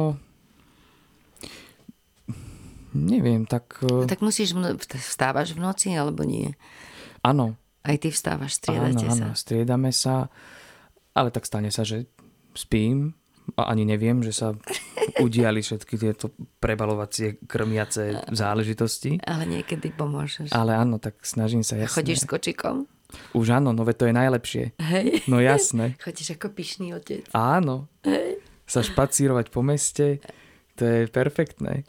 Neviem, 2.93 3.43
tak 3.43 3.83
No, 3.83 4.05
eh, 4.05 4.07
tak 4.07 4.21
musíš, 4.21 4.55
v 4.55 4.61
no- 4.61 4.79
vstávaš 4.79 5.51
v 5.51 5.61
noci, 5.61 5.91
alebo 5.91 6.23
nie? 6.23 6.55
áno, 7.21 7.59
Aj 7.83 7.97
ty 7.97 8.09
vstávaš, 8.09 8.63
áno, 8.63 8.87
striedate 8.87 9.05
sa. 9.05 9.13
áno, 9.13 9.29
striedame 9.35 9.91
sa, 9.91 10.15
ale 11.11 11.29
tak 11.29 11.43
stane 11.43 11.69
sa, 11.69 11.83
že 11.83 12.07
spím 12.53 13.13
a 13.55 13.71
ani 13.71 13.85
neviem, 13.85 14.25
že 14.25 14.33
sa 14.33 14.57
udiali 15.21 15.61
všetky 15.61 15.95
tieto 16.01 16.33
prebalovacie 16.59 17.39
krmiace 17.45 18.25
záležitosti. 18.33 19.21
Ale 19.23 19.45
niekedy 19.47 19.93
pomôžeš. 19.93 20.51
Ale 20.51 20.75
áno, 20.75 20.97
tak 20.97 21.21
snažím 21.23 21.63
sa 21.63 21.77
jasne. 21.77 22.03
Chodíš 22.03 22.25
s 22.25 22.27
kočikom? 22.27 22.89
Už 23.37 23.47
áno, 23.55 23.71
no 23.71 23.87
to 23.87 24.05
je 24.11 24.15
najlepšie. 24.15 24.65
Hej. 24.81 25.29
No 25.31 25.39
jasné. 25.39 25.95
Chodíš 26.03 26.35
ako 26.35 26.51
pyšný 26.51 26.97
otec. 26.99 27.29
Áno. 27.31 27.87
Sa 28.65 28.81
špacírovať 28.81 29.53
po 29.53 29.61
meste, 29.61 30.19
to 30.75 30.83
je 30.83 31.01
perfektné. 31.07 31.87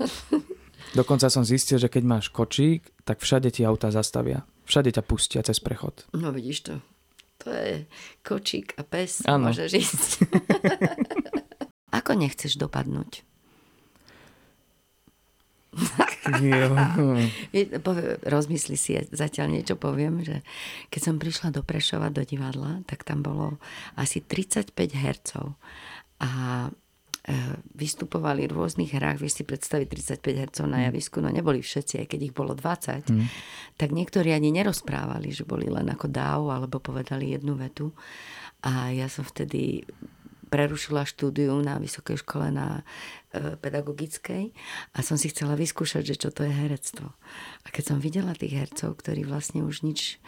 Dokonca 0.93 1.31
som 1.31 1.41
zistil, 1.41 1.81
že 1.81 1.89
keď 1.89 2.03
máš 2.05 2.25
kočík, 2.29 2.87
tak 3.07 3.23
všade 3.23 3.49
ti 3.49 3.65
auta 3.65 3.89
zastavia. 3.89 4.45
Všade 4.69 4.93
ťa 4.93 5.03
pustia 5.03 5.41
cez 5.41 5.57
prechod. 5.57 6.05
No 6.13 6.29
vidíš 6.29 6.71
to. 6.71 6.73
To 7.43 7.51
je 7.51 7.85
kočík 8.23 8.73
a 8.79 8.83
pes. 8.87 9.21
Áno. 9.27 9.51
Môžeš 9.51 9.71
ísť. 9.75 10.09
ako 12.05 12.21
nechceš 12.21 12.61
dopadnúť? 12.61 13.25
Rozmysli 18.23 18.77
si, 18.77 18.93
ja 18.93 19.01
zatiaľ 19.09 19.57
niečo 19.57 19.75
poviem, 19.75 20.21
že 20.21 20.45
keď 20.93 21.01
som 21.01 21.15
prišla 21.17 21.49
do 21.49 21.65
Prešova 21.65 22.13
do 22.13 22.21
divadla, 22.21 22.85
tak 22.85 23.03
tam 23.03 23.25
bolo 23.25 23.57
asi 23.97 24.21
35 24.21 24.71
hercov 24.95 25.57
a 26.23 26.31
e, 26.69 26.69
vystupovali 27.75 28.47
v 28.47 28.55
rôznych 28.55 28.95
hrách, 28.95 29.19
vieš 29.19 29.41
si 29.41 29.43
predstaviť 29.43 30.21
35 30.21 30.41
hercov 30.47 30.65
na 30.69 30.87
javisku, 30.87 31.19
no 31.19 31.27
neboli 31.27 31.59
všetci, 31.59 32.05
aj 32.05 32.07
keď 32.07 32.19
ich 32.31 32.33
bolo 32.37 32.55
20, 32.55 33.11
tak 33.75 33.89
niektorí 33.91 34.31
ani 34.31 34.55
nerozprávali, 34.55 35.35
že 35.35 35.43
boli 35.43 35.67
len 35.67 35.91
ako 35.91 36.07
dáv, 36.07 36.47
alebo 36.53 36.79
povedali 36.79 37.35
jednu 37.35 37.59
vetu. 37.59 37.91
A 38.63 38.95
ja 38.95 39.11
som 39.11 39.27
vtedy 39.27 39.83
prerušila 40.55 41.03
štúdium 41.03 41.59
na 41.59 41.75
vysokej 41.75 42.23
škole 42.23 42.47
na 42.47 42.87
e, 43.35 43.59
pedagogickej 43.59 44.55
a 44.95 44.97
som 45.03 45.19
si 45.19 45.27
chcela 45.27 45.59
vyskúšať, 45.59 46.15
že 46.15 46.15
čo 46.15 46.29
to 46.31 46.47
je 46.47 46.53
herectvo. 46.55 47.11
A 47.63 47.67
keď 47.67 47.91
som 47.91 47.97
videla 47.99 48.31
tých 48.31 48.55
hercov, 48.55 48.95
ktorí 48.95 49.27
vlastne 49.27 49.67
už 49.67 49.83
nič 49.83 50.23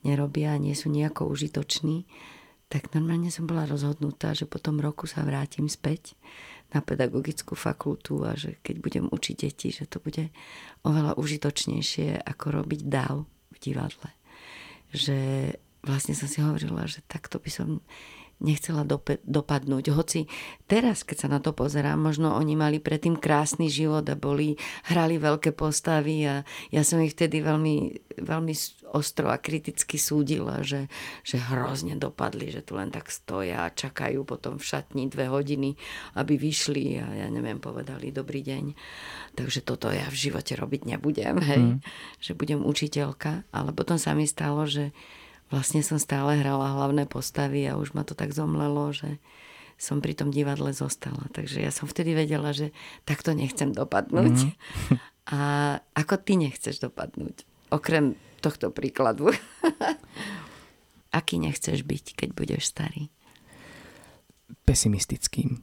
nerobia, 0.00 0.56
nie 0.56 0.72
sú 0.72 0.88
nejako 0.88 1.28
užitoční, 1.28 2.08
tak 2.72 2.88
normálne 2.96 3.28
som 3.28 3.44
bola 3.44 3.68
rozhodnutá, 3.68 4.32
že 4.32 4.48
po 4.48 4.56
tom 4.56 4.80
roku 4.80 5.04
sa 5.04 5.20
vrátim 5.28 5.68
späť 5.68 6.16
na 6.72 6.80
pedagogickú 6.80 7.52
fakultu 7.52 8.24
a 8.24 8.32
že 8.32 8.56
keď 8.64 8.76
budem 8.80 9.04
učiť 9.12 9.36
deti, 9.36 9.68
že 9.70 9.84
to 9.84 10.00
bude 10.00 10.32
oveľa 10.88 11.20
užitočnejšie 11.20 12.24
ako 12.24 12.64
robiť 12.64 12.80
dáv 12.88 13.28
v 13.52 13.56
divadle. 13.60 14.08
Že 14.96 15.18
vlastne 15.84 16.16
som 16.16 16.26
si 16.26 16.40
hovorila, 16.40 16.88
že 16.88 17.04
takto 17.06 17.38
by 17.38 17.50
som 17.52 17.84
nechcela 18.40 18.84
dope- 18.84 19.22
dopadnúť. 19.24 19.92
Hoci 19.96 20.28
teraz, 20.68 21.02
keď 21.02 21.16
sa 21.16 21.28
na 21.32 21.40
to 21.40 21.56
pozerám, 21.56 21.96
možno 21.96 22.36
oni 22.36 22.52
mali 22.52 22.78
predtým 22.78 23.16
krásny 23.16 23.72
život 23.72 24.04
a 24.08 24.16
boli, 24.16 24.60
hrali 24.92 25.16
veľké 25.16 25.56
postavy 25.56 26.28
a 26.28 26.44
ja 26.68 26.82
som 26.84 27.00
ich 27.00 27.16
vtedy 27.16 27.40
veľmi, 27.40 27.76
veľmi 28.20 28.54
ostro 28.92 29.32
a 29.32 29.40
kriticky 29.40 29.96
súdila, 29.96 30.60
že, 30.62 30.88
že 31.24 31.40
hrozne 31.40 31.96
dopadli, 31.96 32.52
že 32.52 32.62
tu 32.62 32.76
len 32.76 32.92
tak 32.92 33.08
stoja 33.08 33.66
a 33.66 33.74
čakajú 33.74 34.22
potom 34.22 34.60
v 34.60 34.64
šatni 34.68 35.08
dve 35.08 35.32
hodiny, 35.32 35.74
aby 36.16 36.36
vyšli 36.36 37.00
a 37.00 37.06
ja 37.24 37.28
neviem, 37.32 37.58
povedali 37.58 38.12
dobrý 38.12 38.44
deň. 38.44 38.64
Takže 39.36 39.64
toto 39.64 39.88
ja 39.88 40.06
v 40.12 40.16
živote 40.16 40.56
robiť 40.56 40.82
nebudem, 40.86 41.36
hej. 41.40 41.64
Že 42.20 42.32
budem 42.36 42.60
učiteľka, 42.64 43.48
ale 43.52 43.72
potom 43.72 43.96
sa 43.96 44.12
mi 44.12 44.28
stalo, 44.28 44.64
že 44.68 44.92
vlastne 45.52 45.80
som 45.82 46.00
stále 46.00 46.38
hrala 46.40 46.74
hlavné 46.76 47.06
postavy 47.06 47.66
a 47.66 47.78
už 47.78 47.94
ma 47.94 48.02
to 48.02 48.14
tak 48.16 48.34
zomlelo, 48.34 48.90
že 48.90 49.18
som 49.76 50.00
pri 50.00 50.16
tom 50.16 50.32
divadle 50.32 50.72
zostala. 50.72 51.28
Takže 51.36 51.60
ja 51.60 51.68
som 51.68 51.84
vtedy 51.84 52.16
vedela, 52.16 52.56
že 52.56 52.72
takto 53.04 53.36
nechcem 53.36 53.76
dopadnúť. 53.76 54.36
A 55.26 55.38
ako 55.98 56.22
ty 56.22 56.38
nechceš 56.38 56.78
dopadnúť? 56.78 57.42
Okrem 57.74 58.14
tohto 58.38 58.70
príkladu. 58.70 59.34
Aký 61.18 61.42
nechceš 61.42 61.82
byť, 61.82 62.14
keď 62.14 62.28
budeš 62.30 62.70
starý? 62.70 63.10
pesimistickým. 64.66 65.62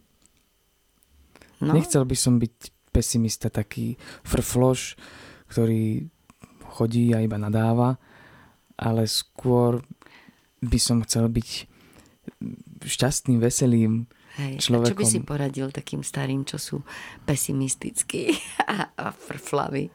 No, 1.63 1.75
Nechcel 1.75 2.03
by 2.03 2.15
som 2.15 2.39
byť 2.39 2.55
pesimista, 2.91 3.47
taký 3.47 3.95
frfloš, 4.27 4.99
ktorý 5.51 6.07
chodí 6.75 7.15
a 7.15 7.23
iba 7.23 7.39
nadáva, 7.39 7.99
ale 8.77 9.05
skôr 9.05 9.83
by 10.63 10.79
som 10.79 11.03
chcel 11.03 11.27
byť 11.27 11.49
šťastným, 12.83 13.39
veselým 13.39 14.07
hej. 14.39 14.55
A 14.57 14.61
čo 14.61 14.75
človekom. 14.75 14.99
by 14.99 15.05
si 15.05 15.19
poradil 15.23 15.67
takým 15.71 16.01
starým, 16.03 16.47
čo 16.47 16.57
sú 16.59 16.77
pesimistickí 17.27 18.35
a, 18.71 18.91
a 18.95 19.05
frflaví? 19.11 19.91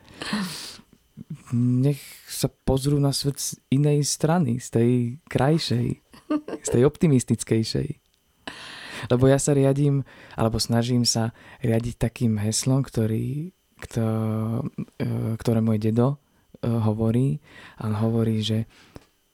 Nech 1.56 2.00
sa 2.28 2.46
pozrú 2.46 3.00
na 3.02 3.10
svet 3.10 3.40
z 3.40 3.58
inej 3.74 4.06
strany, 4.06 4.62
z 4.62 4.68
tej 4.70 4.90
krajšej, 5.26 5.88
z 6.62 6.68
tej 6.68 6.82
optimistickejšej. 6.86 7.88
Lebo 9.10 9.30
ja 9.30 9.38
sa 9.38 9.54
riadím, 9.54 10.02
alebo 10.34 10.58
snažím 10.58 11.06
sa 11.06 11.30
riadiť 11.62 11.94
takým 11.98 12.38
heslom, 12.38 12.82
ktorý, 12.82 13.54
kto, 13.78 14.04
e, 14.98 15.38
ktoré 15.38 15.62
môj 15.62 15.78
dedo 15.78 16.18
hovorí. 16.62 17.38
A 17.79 17.88
on 17.90 17.97
hovorí, 17.99 18.42
že 18.42 18.66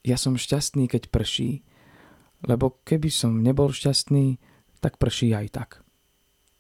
ja 0.05 0.17
som 0.17 0.37
šťastný, 0.37 0.89
keď 0.89 1.09
prší. 1.09 1.65
Lebo 2.45 2.81
keby 2.85 3.09
som 3.09 3.41
nebol 3.41 3.73
šťastný, 3.73 4.37
tak 4.81 5.01
prší 5.01 5.33
aj 5.33 5.47
tak. 5.49 5.71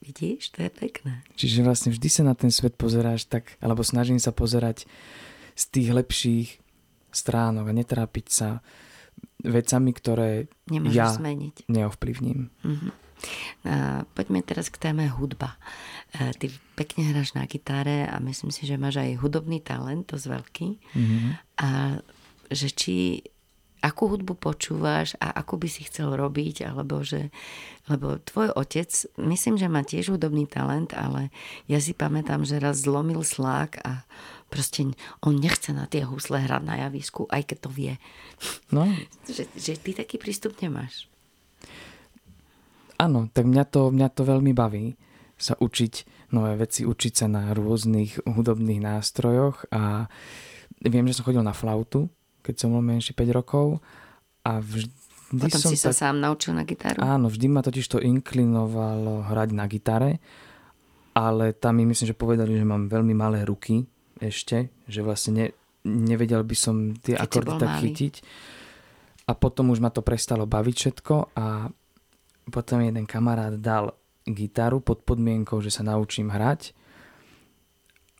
Vidíš, 0.01 0.53
to 0.53 0.65
je 0.65 0.71
pekné. 0.73 1.25
Čiže 1.37 1.65
vlastne 1.65 1.89
vždy 1.93 2.09
sa 2.09 2.23
na 2.25 2.37
ten 2.37 2.53
svet 2.53 2.77
pozeráš 2.77 3.25
tak, 3.25 3.57
alebo 3.61 3.81
snažím 3.81 4.21
sa 4.21 4.33
pozerať 4.33 4.85
z 5.57 5.65
tých 5.73 5.89
lepších 5.93 6.49
stránok 7.09 7.69
a 7.69 7.77
netrápiť 7.77 8.27
sa 8.29 8.61
vecami, 9.41 9.91
ktoré 9.97 10.31
Nemôžeš 10.69 10.97
ja 10.97 11.09
zmeniť. 11.09 11.55
neovplyvním. 11.69 12.49
Mhm. 12.65 12.89
A 13.65 14.05
poďme 14.13 14.45
teraz 14.45 14.69
k 14.69 14.81
téme 14.91 15.09
hudba. 15.09 15.57
E, 16.15 16.33
Ty 16.37 16.47
pekne 16.77 17.11
hráš 17.13 17.33
na 17.33 17.49
gitare 17.49 18.07
a 18.09 18.21
myslím 18.21 18.51
si, 18.53 18.69
že 18.69 18.81
máš 18.81 19.01
aj 19.01 19.21
hudobný 19.21 19.61
talent, 19.65 20.09
dosť 20.09 20.27
veľký. 20.27 20.69
Mhm. 20.97 21.29
A 21.61 21.69
že 22.53 22.69
či 22.71 23.25
akú 23.85 24.09
hudbu 24.09 24.41
počúvaš 24.41 25.13
a 25.21 25.29
ako 25.45 25.61
by 25.61 25.69
si 25.69 25.85
chcel 25.85 26.17
robiť, 26.17 26.65
alebo 26.65 27.05
že, 27.05 27.29
lebo 27.93 28.17
tvoj 28.17 28.57
otec, 28.57 28.89
myslím, 29.21 29.61
že 29.61 29.69
má 29.69 29.85
tiež 29.85 30.17
hudobný 30.17 30.49
talent, 30.49 30.97
ale 30.97 31.29
ja 31.69 31.77
si 31.85 31.93
pamätám, 31.93 32.49
že 32.49 32.57
raz 32.57 32.81
zlomil 32.81 33.21
slák 33.21 33.85
a 33.85 34.09
proste 34.49 34.89
on 35.21 35.37
nechce 35.37 35.77
na 35.77 35.85
tie 35.85 36.09
husle 36.09 36.41
hrať 36.41 36.65
na 36.65 36.81
javisku, 36.89 37.29
aj 37.29 37.45
keď 37.45 37.59
to 37.69 37.71
vie. 37.71 37.95
No, 38.73 38.89
Že, 39.29 39.45
že 39.53 39.73
ty 39.77 39.93
taký 39.93 40.17
prístup 40.17 40.57
nemáš. 40.65 41.13
Áno, 42.99 43.31
tak 43.31 43.45
mňa 43.47 43.65
to, 43.69 43.91
mňa 43.91 44.09
to 44.13 44.23
veľmi 44.23 44.53
baví 44.53 44.95
sa 45.35 45.59
učiť 45.59 45.93
nové 46.31 46.55
veci, 46.59 46.87
učiť 46.87 47.13
sa 47.13 47.27
na 47.27 47.51
rôznych 47.55 48.23
hudobných 48.27 48.81
nástrojoch 48.83 49.71
a 49.75 50.07
viem, 50.83 51.07
že 51.11 51.19
som 51.19 51.27
chodil 51.27 51.43
na 51.43 51.55
flautu, 51.55 52.11
keď 52.45 52.55
som 52.65 52.75
bol 52.75 52.83
menší 52.85 53.17
5 53.17 53.39
rokov 53.39 53.83
a 54.47 54.61
vždy 54.61 54.93
Potom 55.35 55.59
som 55.59 55.73
si 55.75 55.81
sa 55.81 55.91
tak, 55.91 55.99
sám 55.99 56.17
naučil 56.23 56.55
na 56.55 56.63
gitaru? 56.63 57.03
Áno, 57.03 57.27
vždy 57.27 57.47
ma 57.51 57.65
totiž 57.65 57.87
to 57.91 57.99
inklinovalo 57.99 59.27
hrať 59.27 59.51
na 59.51 59.67
gitare, 59.67 60.23
ale 61.17 61.57
tam 61.57 61.81
mi 61.81 61.89
myslím, 61.91 62.15
že 62.15 62.17
povedali, 62.19 62.55
že 62.55 62.67
mám 62.67 62.87
veľmi 62.87 63.15
malé 63.17 63.43
ruky 63.43 63.83
ešte, 64.23 64.71
že 64.87 65.01
vlastne 65.03 65.33
ne, 65.35 65.47
nevedel 65.87 66.47
by 66.47 66.57
som 66.57 66.95
tie 66.95 67.19
Keď 67.19 67.25
akordy 67.25 67.53
tak 67.59 67.71
malý. 67.71 67.83
chytiť. 67.91 68.15
A 69.25 69.33
potom 69.33 69.73
už 69.73 69.81
ma 69.81 69.89
to 69.89 70.05
prestalo 70.05 70.45
baviť 70.45 70.75
všetko 70.77 71.15
a 71.35 71.73
potom 72.49 72.85
jeden 72.85 73.05
kamarát 73.09 73.57
dal 73.57 73.97
gitaru 74.25 74.81
pod 74.81 75.05
podmienkou, 75.05 75.61
že 75.61 75.73
sa 75.73 75.85
naučím 75.85 76.33
hrať. 76.33 76.73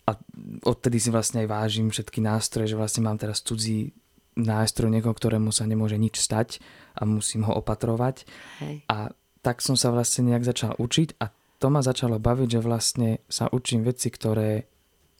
A 0.05 0.21
odtedy 0.69 1.01
si 1.01 1.09
vlastne 1.09 1.45
aj 1.45 1.49
vážim 1.49 1.89
všetky 1.89 2.21
nástroje, 2.21 2.73
že 2.73 2.77
vlastne 2.77 3.09
mám 3.09 3.17
teraz 3.17 3.41
cudzí 3.41 3.97
nástroj 4.37 4.93
niekoho, 4.93 5.17
ktorému 5.17 5.49
sa 5.49 5.65
nemôže 5.65 5.97
nič 5.97 6.21
stať 6.21 6.61
a 6.93 7.09
musím 7.09 7.49
ho 7.49 7.57
opatrovať. 7.57 8.29
Hej. 8.61 8.85
A 8.91 9.17
tak 9.41 9.65
som 9.65 9.79
sa 9.79 9.89
vlastne 9.89 10.29
nejak 10.29 10.45
začal 10.45 10.77
učiť 10.77 11.21
a 11.25 11.33
to 11.57 11.73
ma 11.73 11.81
začalo 11.81 12.21
baviť, 12.21 12.49
že 12.59 12.61
vlastne 12.61 13.11
sa 13.31 13.49
učím 13.49 13.87
veci, 13.89 14.13
ktoré 14.13 14.69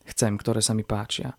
chcem, 0.05 0.37
ktoré 0.37 0.61
sa 0.61 0.77
mi 0.77 0.85
páčia. 0.85 1.33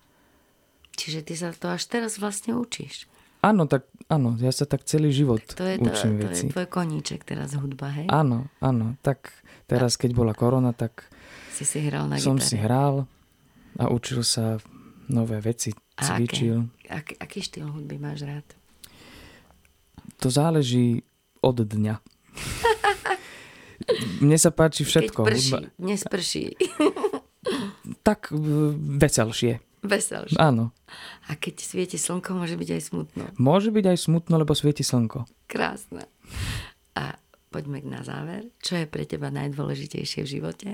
Čiže 0.95 1.19
ty 1.28 1.34
sa 1.36 1.51
to 1.51 1.69
až 1.69 1.86
teraz 1.86 2.17
vlastne 2.17 2.56
učíš. 2.56 3.06
Áno, 3.45 3.69
tak 3.69 3.86
áno, 4.08 4.34
ja 4.36 4.49
sa 4.49 4.65
tak 4.65 4.81
celý 4.84 5.13
život 5.13 5.45
To 5.53 5.62
je, 5.62 5.77
to, 5.77 5.86
učím 5.86 6.17
to 6.17 6.25
veci. 6.25 6.45
je 6.45 6.51
tvoj 6.51 6.65
koníček 6.65 7.21
teraz 7.21 7.53
hudba, 7.53 7.93
hej? 7.93 8.10
Áno, 8.10 8.49
áno, 8.58 8.97
tak 8.99 9.29
teraz 9.63 9.95
keď 9.95 10.12
bola 10.13 10.34
korona, 10.34 10.73
tak 10.73 11.05
Si 11.53 11.62
si 11.62 11.79
hral 11.79 12.10
na 12.10 12.17
som 12.17 12.36
gitare. 12.36 12.47
si 12.47 12.58
hral 12.58 12.95
a 13.75 13.86
učil 13.88 14.25
sa 14.25 14.58
nové 15.05 15.38
veci, 15.39 15.69
A 15.95 16.01
cvičil. 16.01 16.65
Ak, 16.88 17.13
aký 17.15 17.39
štýl 17.39 17.69
hudby 17.69 17.95
máš 17.95 18.25
rád? 18.25 18.47
To 20.17 20.27
záleží 20.27 21.05
od 21.39 21.55
dňa. 21.55 21.95
Mne 24.17 24.38
sa 24.38 24.49
páči 24.49 24.81
všetko. 24.81 25.21
Keď 25.21 25.29
prší, 25.29 25.51
Hudba- 25.53 25.71
nesprší. 25.77 26.45
Tak 28.01 28.34
e, 28.34 28.38
veselšie. 29.86 30.36
Veselš. 30.36 30.41
Áno. 30.41 30.76
A 31.30 31.38
keď 31.38 31.62
svieti 31.62 31.98
slnko, 31.98 32.36
môže 32.36 32.58
byť 32.60 32.69
aj 32.76 32.82
smutno. 32.82 33.24
Môže 33.39 33.69
byť 33.71 33.86
aj 33.93 33.98
smutno, 33.98 34.36
lebo 34.38 34.52
svieti 34.58 34.84
slnko. 34.84 35.26
Krásne. 35.48 36.10
A 36.98 37.15
poďme 37.54 37.82
na 37.86 38.04
záver. 38.04 38.50
Čo 38.60 38.82
je 38.82 38.86
pre 38.89 39.06
teba 39.08 39.32
najdôležitejšie 39.32 40.21
v 40.26 40.32
živote? 40.41 40.69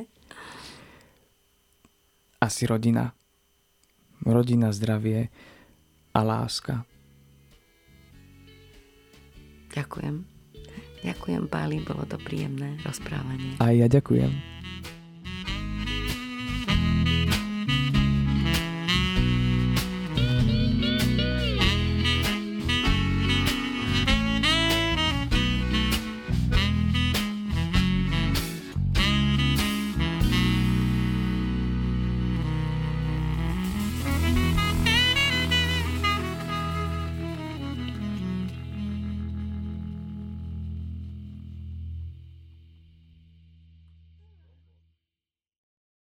Asi 2.42 2.66
rodina. 2.66 3.14
Rodina, 4.26 4.74
zdravie 4.74 5.30
a 6.14 6.20
láska. 6.26 6.86
Ďakujem. 9.72 10.26
Ďakujem, 11.02 11.44
Páli, 11.50 11.82
bolo 11.82 12.06
to 12.06 12.22
príjemné 12.22 12.78
rozprávanie. 12.86 13.58
A 13.58 13.74
ja 13.74 13.90
ďakujem. 13.90 14.30